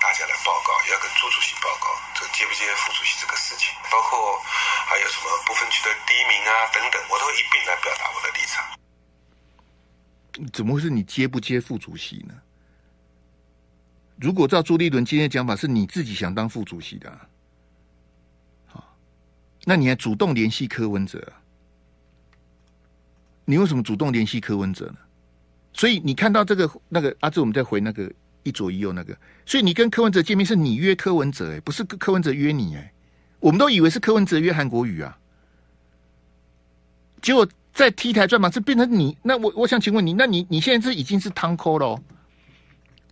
[0.00, 1.86] 大家来报告，要跟朱主席报告，
[2.16, 4.40] 这接不接副主席这个事情，包括
[4.88, 8.64] 还有什么不分区的第一名啊等等，我都会一并来表达我的立场。
[10.52, 12.34] 怎么会是你接不接副主席呢？
[14.16, 17.28] 如果照朱立伦今天的讲法，是你自己想当副主席的，
[18.66, 18.96] 好，
[19.64, 21.32] 那你还主动联系柯文哲？
[23.44, 24.96] 你为什么主动联系柯文哲呢？
[25.72, 28.10] 所以你看到这个那个阿志，我们再回那个
[28.42, 29.16] 一左一右那个。
[29.46, 32.92] 所以你跟柯文哲见面，是你约柯文哲，哎，不是柯文哲约你，哎，
[33.40, 35.18] 我们都以为是柯文哲约韩国瑜啊。
[37.20, 42.00] 结果在 T 台转嘛是变成你，那我我想请问你，那你你现在是已经是汤扣了？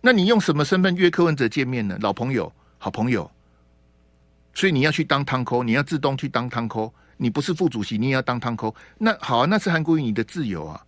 [0.01, 1.97] 那你用什么身份约柯文哲见面呢？
[1.99, 3.29] 老朋友、好朋友，
[4.53, 8.73] 所以你要去当汤扣，你要自动去当汤扣，你不是副主席，你也要当汤扣。
[8.97, 10.85] 那好啊，那是韩国瑜你的自由啊。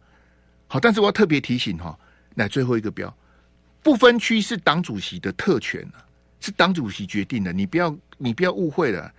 [0.68, 2.00] 好，但是我要特别提醒哈，
[2.36, 3.14] 来最后一个标，
[3.84, 5.86] 不分区是党主席的特权，
[6.40, 9.12] 是党主席决定的，你不要你不要误会了。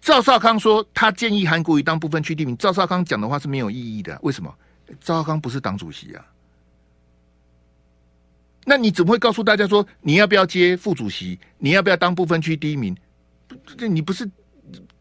[0.00, 4.18] 赵少康说他建议韩国瑜当不分区第一名，赵少康讲的话是没有意义的。
[4.22, 4.54] 为什么？
[5.00, 6.24] 赵少康不是党主席啊？
[8.64, 11.38] 那你怎么会告诉大家说你要不要接副主席？
[11.58, 12.96] 你要不要当不分区第一名？
[13.76, 14.28] 这你不是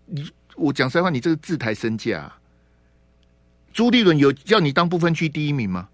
[0.06, 2.40] 你我讲实话，你这个自抬身价啊。
[3.74, 5.90] 朱立伦有叫你当不分区第一名吗？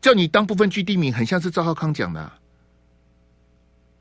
[0.00, 2.38] 叫你当部分区地名，很像是赵浩康讲的啊。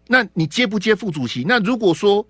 [0.07, 1.43] 那你接不接副主席？
[1.43, 2.25] 那如果说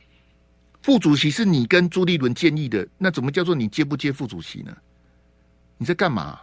[0.82, 4.76] 副主席是你跟朱立伦建议的，那怎么叫做你接不接副主席呢？
[5.78, 6.40] 你在干嘛？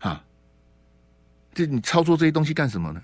[0.00, 0.24] 啊？
[1.54, 3.02] 这你操作这些东西干什么呢？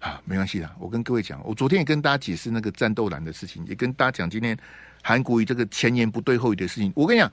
[0.00, 4.58] 啊，没关系的，我跟各位讲，我昨天也跟大家解释那个战斗蓝的事情，也跟大家讲今天。
[5.06, 7.30] 韩国瑜这个前言不对后语的事情，我跟你讲，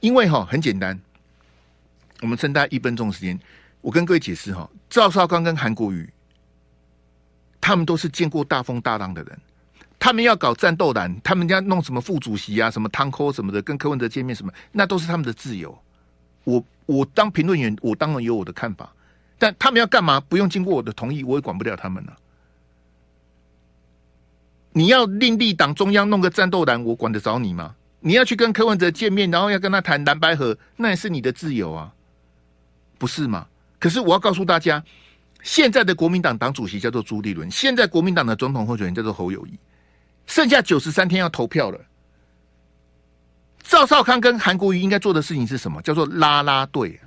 [0.00, 1.00] 因为哈很简单，
[2.20, 3.38] 我们剩大概一分钟的时间，
[3.80, 6.08] 我跟各位解释哈，赵少康跟韩国瑜，
[7.60, 9.38] 他们都是见过大风大浪的人，
[9.98, 15.78] 他们要搞战斗蓝，他们家弄什么副主席啊，什么汤扣什么的，跟柯文哲见面什么，那都是他们的自由，
[16.44, 18.92] 我我当评论员，我当然有我的看法，
[19.38, 22.16] 但他们要干嘛，不用经过我的同意，我也管不了他们了、啊。
[24.72, 27.74] 你要另立党中央弄个战斗蓝，我管得着你吗？
[28.00, 31.92] 你要去跟柯文哲见面，然后要跟他谈蓝白合，那也是你的自由啊，
[32.98, 33.46] 不是吗？
[33.78, 34.82] 可是我要告诉大家，
[35.42, 39.58] 现在的国民党党主席叫做朱立伦，现在国民党的总统候选人叫做侯友谊，
[40.26, 41.80] 剩下九十三天要投票了。
[43.62, 45.82] 赵少康跟韩国瑜应该做的事情是什么？
[45.82, 46.98] 叫做拉拉队。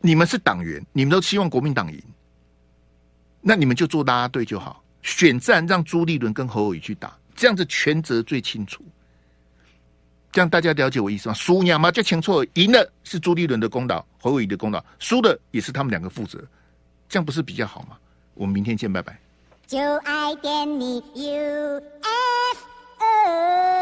[0.00, 2.00] 你们是党员，你们都希望国民党赢，
[3.40, 4.84] 那你们就做拉拉队就好。
[5.02, 8.84] 选战让朱立伦跟侯友谊去打，这样子权责最清楚。
[10.36, 11.34] 这样大家了解我意思吗？
[11.34, 16.38] 输娘嘛就清楚，赢了是朱立伦的功劳，侯友谊的功劳，输的也是他们两个负责，
[17.08, 17.96] 这样不是比较好吗？
[18.34, 19.18] 我们明天见，拜拜。
[19.66, 20.98] 就爱点你。
[21.14, 22.66] U, F,
[22.98, 23.75] o